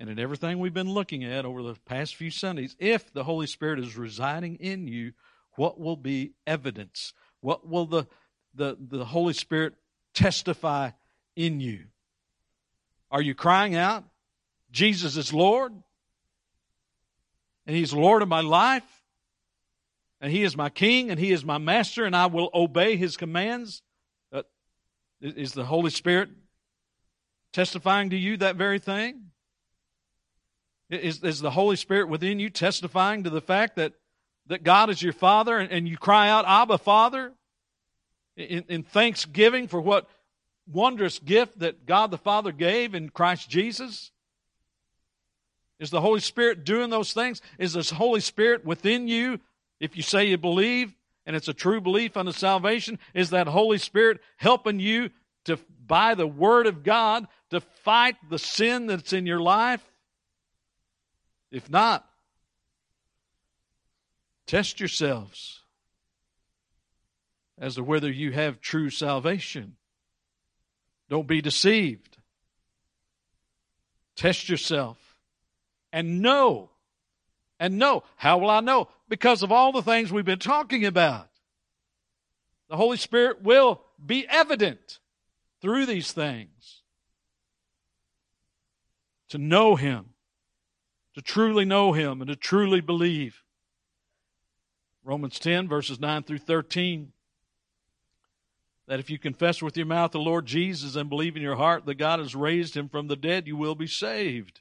And 0.00 0.08
in 0.08 0.18
everything 0.18 0.58
we've 0.58 0.72
been 0.72 0.90
looking 0.90 1.24
at 1.24 1.44
over 1.44 1.62
the 1.62 1.74
past 1.84 2.16
few 2.16 2.30
Sundays, 2.30 2.74
if 2.78 3.12
the 3.12 3.22
Holy 3.22 3.46
Spirit 3.46 3.78
is 3.80 3.98
residing 3.98 4.56
in 4.56 4.88
you, 4.88 5.12
what 5.56 5.78
will 5.78 5.96
be 5.96 6.32
evidence? 6.46 7.12
What 7.42 7.68
will 7.68 7.84
the, 7.84 8.06
the, 8.54 8.78
the 8.80 9.04
Holy 9.04 9.34
Spirit 9.34 9.74
testify 10.14 10.92
in 11.36 11.60
you? 11.60 11.84
Are 13.10 13.20
you 13.20 13.34
crying 13.34 13.76
out, 13.76 14.04
Jesus 14.72 15.18
is 15.18 15.34
Lord? 15.34 15.74
And 17.66 17.76
He's 17.76 17.92
Lord 17.92 18.22
of 18.22 18.28
my 18.28 18.40
life? 18.40 19.04
And 20.22 20.32
He 20.32 20.44
is 20.44 20.56
my 20.56 20.70
King 20.70 21.10
and 21.10 21.20
He 21.20 21.30
is 21.30 21.44
my 21.44 21.58
Master 21.58 22.06
and 22.06 22.16
I 22.16 22.24
will 22.24 22.48
obey 22.54 22.96
His 22.96 23.18
commands? 23.18 23.82
Uh, 24.32 24.44
is 25.20 25.52
the 25.52 25.66
Holy 25.66 25.90
Spirit 25.90 26.30
testifying 27.52 28.08
to 28.10 28.16
you 28.16 28.38
that 28.38 28.56
very 28.56 28.78
thing? 28.78 29.29
Is, 30.90 31.22
is 31.22 31.40
the 31.40 31.52
Holy 31.52 31.76
Spirit 31.76 32.08
within 32.08 32.40
you 32.40 32.50
testifying 32.50 33.22
to 33.24 33.30
the 33.30 33.40
fact 33.40 33.76
that, 33.76 33.92
that 34.48 34.64
God 34.64 34.90
is 34.90 35.00
your 35.00 35.12
Father 35.12 35.56
and, 35.56 35.70
and 35.70 35.88
you 35.88 35.96
cry 35.96 36.28
out, 36.28 36.44
Abba, 36.46 36.78
Father, 36.78 37.32
in, 38.36 38.64
in 38.68 38.82
thanksgiving 38.82 39.68
for 39.68 39.80
what 39.80 40.08
wondrous 40.66 41.18
gift 41.18 41.60
that 41.60 41.86
God 41.86 42.10
the 42.10 42.18
Father 42.18 42.52
gave 42.52 42.94
in 42.94 43.08
Christ 43.08 43.48
Jesus? 43.48 44.10
Is 45.78 45.90
the 45.90 46.00
Holy 46.00 46.20
Spirit 46.20 46.64
doing 46.64 46.90
those 46.90 47.12
things? 47.12 47.40
Is 47.58 47.72
this 47.72 47.90
Holy 47.90 48.20
Spirit 48.20 48.64
within 48.64 49.08
you 49.08 49.40
if 49.78 49.96
you 49.96 50.02
say 50.02 50.26
you 50.26 50.38
believe 50.38 50.94
and 51.24 51.34
it's 51.36 51.48
a 51.48 51.54
true 51.54 51.80
belief 51.80 52.16
unto 52.16 52.32
salvation? 52.32 52.98
Is 53.14 53.30
that 53.30 53.46
Holy 53.46 53.78
Spirit 53.78 54.20
helping 54.36 54.80
you 54.80 55.10
to, 55.44 55.58
by 55.86 56.14
the 56.14 56.26
Word 56.26 56.66
of 56.66 56.82
God, 56.82 57.26
to 57.50 57.60
fight 57.60 58.16
the 58.28 58.38
sin 58.38 58.86
that's 58.86 59.12
in 59.12 59.26
your 59.26 59.40
life? 59.40 59.89
If 61.50 61.68
not, 61.68 62.08
test 64.46 64.80
yourselves 64.80 65.60
as 67.58 67.74
to 67.74 67.84
whether 67.84 68.10
you 68.10 68.32
have 68.32 68.60
true 68.60 68.90
salvation. 68.90 69.76
Don't 71.08 71.26
be 71.26 71.42
deceived. 71.42 72.16
Test 74.16 74.48
yourself 74.48 74.98
and 75.92 76.22
know. 76.22 76.70
And 77.58 77.78
know. 77.78 78.04
How 78.16 78.38
will 78.38 78.50
I 78.50 78.60
know? 78.60 78.88
Because 79.08 79.42
of 79.42 79.52
all 79.52 79.72
the 79.72 79.82
things 79.82 80.12
we've 80.12 80.24
been 80.24 80.38
talking 80.38 80.86
about. 80.86 81.28
The 82.68 82.76
Holy 82.76 82.96
Spirit 82.96 83.42
will 83.42 83.82
be 84.04 84.26
evident 84.28 85.00
through 85.60 85.86
these 85.86 86.12
things. 86.12 86.82
To 89.30 89.38
know 89.38 89.76
Him 89.76 90.06
to 91.20 91.32
truly 91.32 91.66
know 91.66 91.92
Him 91.92 92.22
and 92.22 92.28
to 92.28 92.36
truly 92.36 92.80
believe. 92.80 93.42
Romans 95.04 95.38
10, 95.38 95.68
verses 95.68 96.00
9 96.00 96.22
through 96.22 96.38
13. 96.38 97.12
That 98.86 99.00
if 99.00 99.10
you 99.10 99.18
confess 99.18 99.62
with 99.62 99.76
your 99.76 99.86
mouth 99.86 100.12
the 100.12 100.18
Lord 100.18 100.46
Jesus 100.46 100.96
and 100.96 101.10
believe 101.10 101.36
in 101.36 101.42
your 101.42 101.56
heart 101.56 101.84
that 101.84 101.96
God 101.96 102.20
has 102.20 102.34
raised 102.34 102.76
him 102.76 102.88
from 102.88 103.06
the 103.06 103.16
dead, 103.16 103.46
you 103.46 103.56
will 103.56 103.74
be 103.74 103.86
saved. 103.86 104.60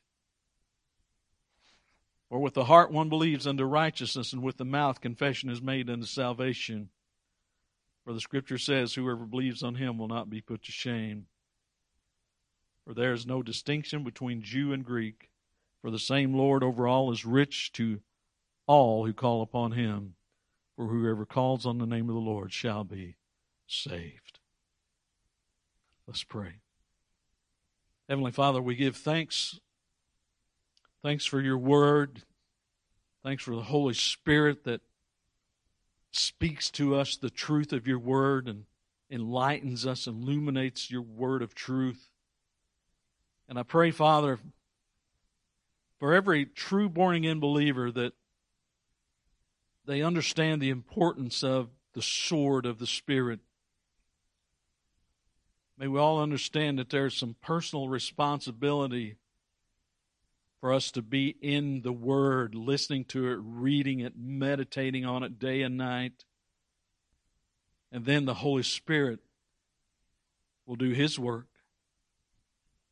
For 2.28 2.40
with 2.40 2.54
the 2.56 2.66
heart 2.66 2.92
one 2.92 3.10
believes 3.10 3.48
unto 3.48 3.64
righteousness, 3.64 4.34
and 4.34 4.44
with 4.44 4.58
the 4.58 4.66
mouth 4.66 5.02
confession 5.02 5.50
is 5.50 5.62
made 5.62 5.90
unto 5.90 6.06
salvation. 6.06 6.90
For 8.04 8.14
the 8.14 8.22
scripture 8.22 8.58
says, 8.58 8.94
Whoever 8.94 9.26
believes 9.26 9.64
on 9.64 9.76
him 9.76 9.98
will 9.98 10.10
not 10.10 10.30
be 10.30 10.42
put 10.42 10.64
to 10.64 10.72
shame. 10.72 11.26
For 12.86 12.94
there 12.94 13.14
is 13.14 13.26
no 13.26 13.42
distinction 13.42 14.04
between 14.04 14.42
Jew 14.42 14.74
and 14.74 14.86
Greek 14.86 15.29
for 15.82 15.92
the 15.92 16.00
same 16.00 16.34
Lord 16.34 16.64
over 16.64 16.88
all 16.88 17.12
is 17.12 17.26
rich 17.26 17.72
to 17.74 18.02
all 18.68 19.06
who 19.06 19.14
call 19.14 19.42
upon 19.42 19.72
him. 19.72 20.16
For 20.76 20.88
whoever 20.88 21.26
calls 21.26 21.66
on 21.66 21.78
the 21.78 21.86
name 21.86 22.08
of 22.08 22.16
the 22.16 22.22
Lord 22.22 22.54
shall 22.54 22.84
be 22.84 23.16
saved. 23.68 24.40
Let's 26.08 26.24
pray. 26.24 26.62
Heavenly 28.08 28.32
Father, 28.32 28.62
we 28.62 28.76
give 28.76 28.96
thanks. 28.96 29.60
Thanks 31.04 31.26
for 31.26 31.42
your 31.42 31.58
word. 31.58 32.24
Thanks 33.24 33.44
for 33.44 33.56
the 33.56 33.64
Holy 33.64 33.94
Spirit 33.94 34.64
that 34.64 34.82
speaks 36.12 36.72
to 36.72 36.96
us 36.96 37.18
the 37.18 37.30
truth 37.30 37.74
of 37.74 37.88
your 37.88 38.00
word 38.00 38.48
and 38.48 38.64
enlightens 39.12 39.86
us, 39.86 40.08
illuminates 40.08 40.90
your 40.90 41.02
word 41.02 41.42
of 41.42 41.54
truth. 41.54 42.10
And 43.48 43.60
I 43.60 43.64
pray, 43.64 43.92
Father, 43.92 44.40
for 46.00 46.14
every 46.14 46.46
true 46.46 46.90
born 46.90 47.16
again 47.16 47.40
believer 47.40 47.92
that 47.92 48.14
they 49.86 50.02
understand 50.02 50.62
the 50.62 50.70
importance 50.70 51.44
of 51.44 51.70
the 51.94 52.02
sword 52.02 52.66
of 52.66 52.80
the 52.80 52.88
Spirit. 52.88 53.40
May 55.78 55.88
we 55.88 56.00
all 56.00 56.22
understand 56.22 56.80
that 56.80 56.90
there's 56.90 57.16
some 57.16 57.36
personal 57.42 57.90
responsibility 57.90 59.16
for 60.60 60.74
us 60.74 60.92
to 60.92 61.02
be 61.02 61.36
in 61.42 61.82
the 61.82 61.92
Word, 61.92 62.54
listening 62.54 63.06
to 63.06 63.28
it, 63.30 63.40
reading 63.42 64.00
it, 64.00 64.14
meditating 64.18 65.06
on 65.06 65.24
it 65.24 65.40
day 65.40 65.62
and 65.62 65.78
night. 65.78 66.26
And 67.92 68.06
then 68.06 68.26
the 68.26 68.36
Holy 68.36 68.64
Spirit 68.64 69.20
will 70.66 70.76
do 70.76 70.92
His 70.92 71.18
work. 71.18 71.49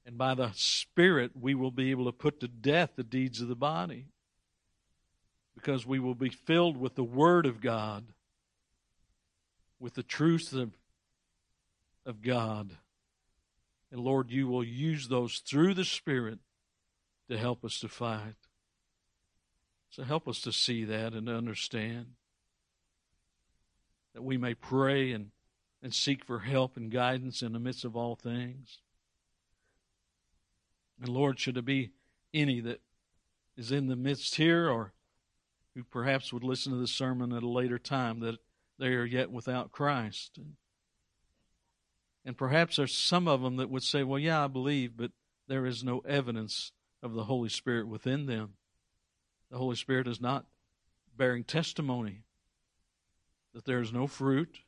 And 0.08 0.18
by 0.18 0.36
the 0.36 0.52
Spirit, 0.54 1.32
we 1.36 1.54
will 1.54 1.70
be 1.70 1.92
able 1.92 2.06
to 2.06 2.14
put 2.14 2.40
to 2.40 2.48
death 2.48 2.92
the 2.96 3.04
deeds 3.04 3.42
of 3.42 3.50
the 3.50 3.58
body. 3.58 4.06
Because 5.54 5.86
we 5.86 6.00
will 6.00 6.16
be 6.16 6.30
filled 6.30 6.78
with 6.78 6.96
the 6.96 7.04
Word 7.04 7.46
of 7.46 7.60
God, 7.60 8.06
with 9.82 9.96
the 9.96 10.04
truth 10.04 10.54
of, 10.54 10.72
of 12.06 12.22
God. 12.22 12.72
And 13.92 14.00
Lord, 14.00 14.32
you 14.32 14.48
will 14.48 14.64
use 14.64 15.10
those 15.10 15.40
through 15.40 15.74
the 15.74 15.84
Spirit 15.84 16.40
to 17.30 17.38
help 17.38 17.66
us 17.66 17.78
to 17.82 17.90
fight. 17.90 18.36
So 19.90 20.04
help 20.04 20.26
us 20.30 20.40
to 20.42 20.54
see 20.54 20.86
that 20.86 21.14
and 21.14 21.28
understand 21.28 22.14
that 24.14 24.24
we 24.24 24.38
may 24.38 24.54
pray 24.54 25.12
and, 25.12 25.32
and 25.84 25.94
seek 25.94 26.24
for 26.24 26.40
help 26.40 26.78
and 26.78 26.90
guidance 26.90 27.42
in 27.42 27.52
the 27.52 27.60
midst 27.60 27.84
of 27.84 27.98
all 27.98 28.16
things. 28.16 28.80
And 31.00 31.10
Lord, 31.10 31.40
should 31.40 31.56
there 31.56 31.62
be 31.62 31.92
any 32.34 32.60
that 32.62 32.82
is 33.56 33.72
in 33.72 33.88
the 33.88 33.96
midst 33.96 34.36
here 34.36 34.70
or 34.70 34.94
who 35.76 35.84
perhaps 35.84 36.34
would 36.34 36.44
listen 36.44 36.72
to 36.72 36.80
this 36.80 36.92
sermon 36.92 37.32
at 37.32 37.44
a 37.44 37.48
later 37.48 37.78
time 37.78 38.20
that 38.22 38.38
they 38.80 38.88
are 38.90 39.06
yet 39.06 39.32
without 39.32 39.72
Christ. 39.72 40.40
And 42.26 42.38
perhaps 42.38 42.76
there's 42.76 42.94
some 42.94 43.28
of 43.28 43.42
them 43.42 43.58
that 43.58 43.70
would 43.70 43.84
say, 43.84 44.04
well, 44.04 44.20
yeah, 44.20 44.44
I 44.44 44.48
believe, 44.48 44.98
but 44.98 45.12
there 45.48 45.66
is 45.66 45.84
no 45.84 46.00
evidence 46.00 46.72
of 47.02 47.14
the 47.14 47.24
Holy 47.24 47.50
Spirit 47.50 47.88
within 47.88 48.26
them. 48.26 48.54
The 49.52 49.58
Holy 49.58 49.76
Spirit 49.76 50.08
is 50.08 50.20
not 50.20 50.46
bearing 51.16 51.44
testimony 51.44 52.24
that 53.54 53.66
there 53.66 53.80
is 53.80 53.94
no 53.94 54.08
fruit, 54.08 54.60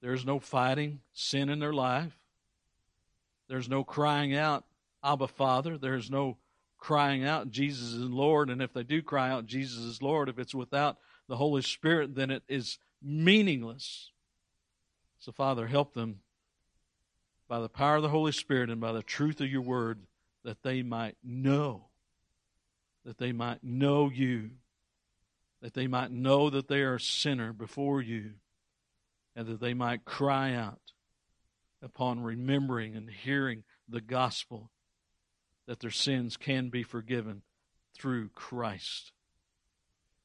there 0.00 0.12
is 0.12 0.24
no 0.24 0.38
fighting 0.38 1.00
sin 1.12 1.48
in 1.48 1.58
their 1.58 1.72
life, 1.72 2.18
there's 3.48 3.68
no 3.68 3.82
crying 3.82 4.34
out 4.34 4.64
Abba 5.02 5.28
Father. 5.28 5.78
There's 5.78 6.10
no 6.10 6.38
crying 6.78 7.24
out, 7.24 7.50
Jesus 7.50 7.92
is 7.92 8.08
Lord. 8.08 8.50
And 8.50 8.62
if 8.62 8.72
they 8.72 8.82
do 8.82 9.02
cry 9.02 9.30
out, 9.30 9.46
Jesus 9.46 9.78
is 9.78 10.02
Lord, 10.02 10.28
if 10.28 10.38
it's 10.38 10.54
without 10.54 10.98
the 11.28 11.36
Holy 11.36 11.62
Spirit, 11.62 12.14
then 12.14 12.30
it 12.30 12.42
is 12.48 12.78
meaningless. 13.02 14.10
So, 15.18 15.32
Father, 15.32 15.66
help 15.66 15.94
them 15.94 16.20
by 17.48 17.60
the 17.60 17.68
power 17.68 17.96
of 17.96 18.02
the 18.02 18.08
Holy 18.08 18.32
Spirit 18.32 18.70
and 18.70 18.80
by 18.80 18.92
the 18.92 19.02
truth 19.02 19.40
of 19.40 19.48
your 19.48 19.62
word 19.62 20.00
that 20.44 20.62
they 20.62 20.82
might 20.82 21.16
know, 21.24 21.86
that 23.04 23.18
they 23.18 23.32
might 23.32 23.64
know 23.64 24.10
you, 24.10 24.50
that 25.62 25.74
they 25.74 25.86
might 25.86 26.12
know 26.12 26.50
that 26.50 26.68
they 26.68 26.82
are 26.82 26.94
a 26.94 27.00
sinner 27.00 27.52
before 27.52 28.00
you, 28.00 28.34
and 29.34 29.48
that 29.48 29.60
they 29.60 29.74
might 29.74 30.04
cry 30.04 30.54
out 30.54 30.92
upon 31.82 32.22
remembering 32.22 32.94
and 32.94 33.10
hearing 33.10 33.64
the 33.88 34.00
gospel 34.00 34.70
that 35.66 35.80
their 35.80 35.90
sins 35.90 36.36
can 36.36 36.68
be 36.68 36.82
forgiven 36.82 37.42
through 37.94 38.28
Christ. 38.30 39.12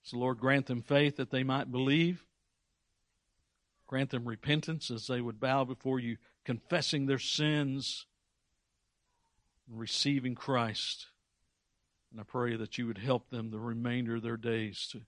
So, 0.03 0.17
Lord, 0.17 0.39
grant 0.39 0.65
them 0.67 0.81
faith 0.81 1.17
that 1.17 1.31
they 1.31 1.43
might 1.43 1.71
believe. 1.71 2.25
Grant 3.87 4.09
them 4.11 4.27
repentance 4.27 4.89
as 4.89 5.07
they 5.07 5.21
would 5.21 5.39
bow 5.39 5.63
before 5.63 5.99
you, 5.99 6.17
confessing 6.45 7.05
their 7.05 7.19
sins 7.19 8.05
and 9.69 9.79
receiving 9.79 10.35
Christ. 10.35 11.07
And 12.11 12.19
I 12.19 12.23
pray 12.23 12.55
that 12.55 12.77
you 12.77 12.87
would 12.87 12.97
help 12.97 13.29
them 13.29 13.51
the 13.51 13.59
remainder 13.59 14.15
of 14.15 14.21
their 14.21 14.37
days 14.37 14.87
to 14.91 15.01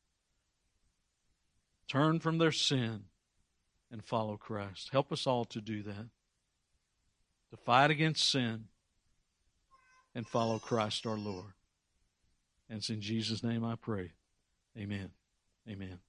turn 1.87 2.19
from 2.19 2.37
their 2.37 2.51
sin 2.51 3.05
and 3.91 4.03
follow 4.03 4.37
Christ. 4.37 4.89
Help 4.91 5.11
us 5.11 5.27
all 5.27 5.45
to 5.45 5.61
do 5.61 5.83
that, 5.83 6.09
to 7.51 7.57
fight 7.57 7.91
against 7.91 8.29
sin 8.29 8.65
and 10.15 10.27
follow 10.27 10.59
Christ 10.59 11.05
our 11.05 11.17
Lord. 11.17 11.53
And 12.69 12.77
it's 12.79 12.89
in 12.89 13.01
Jesus' 13.01 13.43
name 13.43 13.63
I 13.63 13.75
pray. 13.75 14.11
Amen. 14.77 15.11
Amen. 15.69 15.99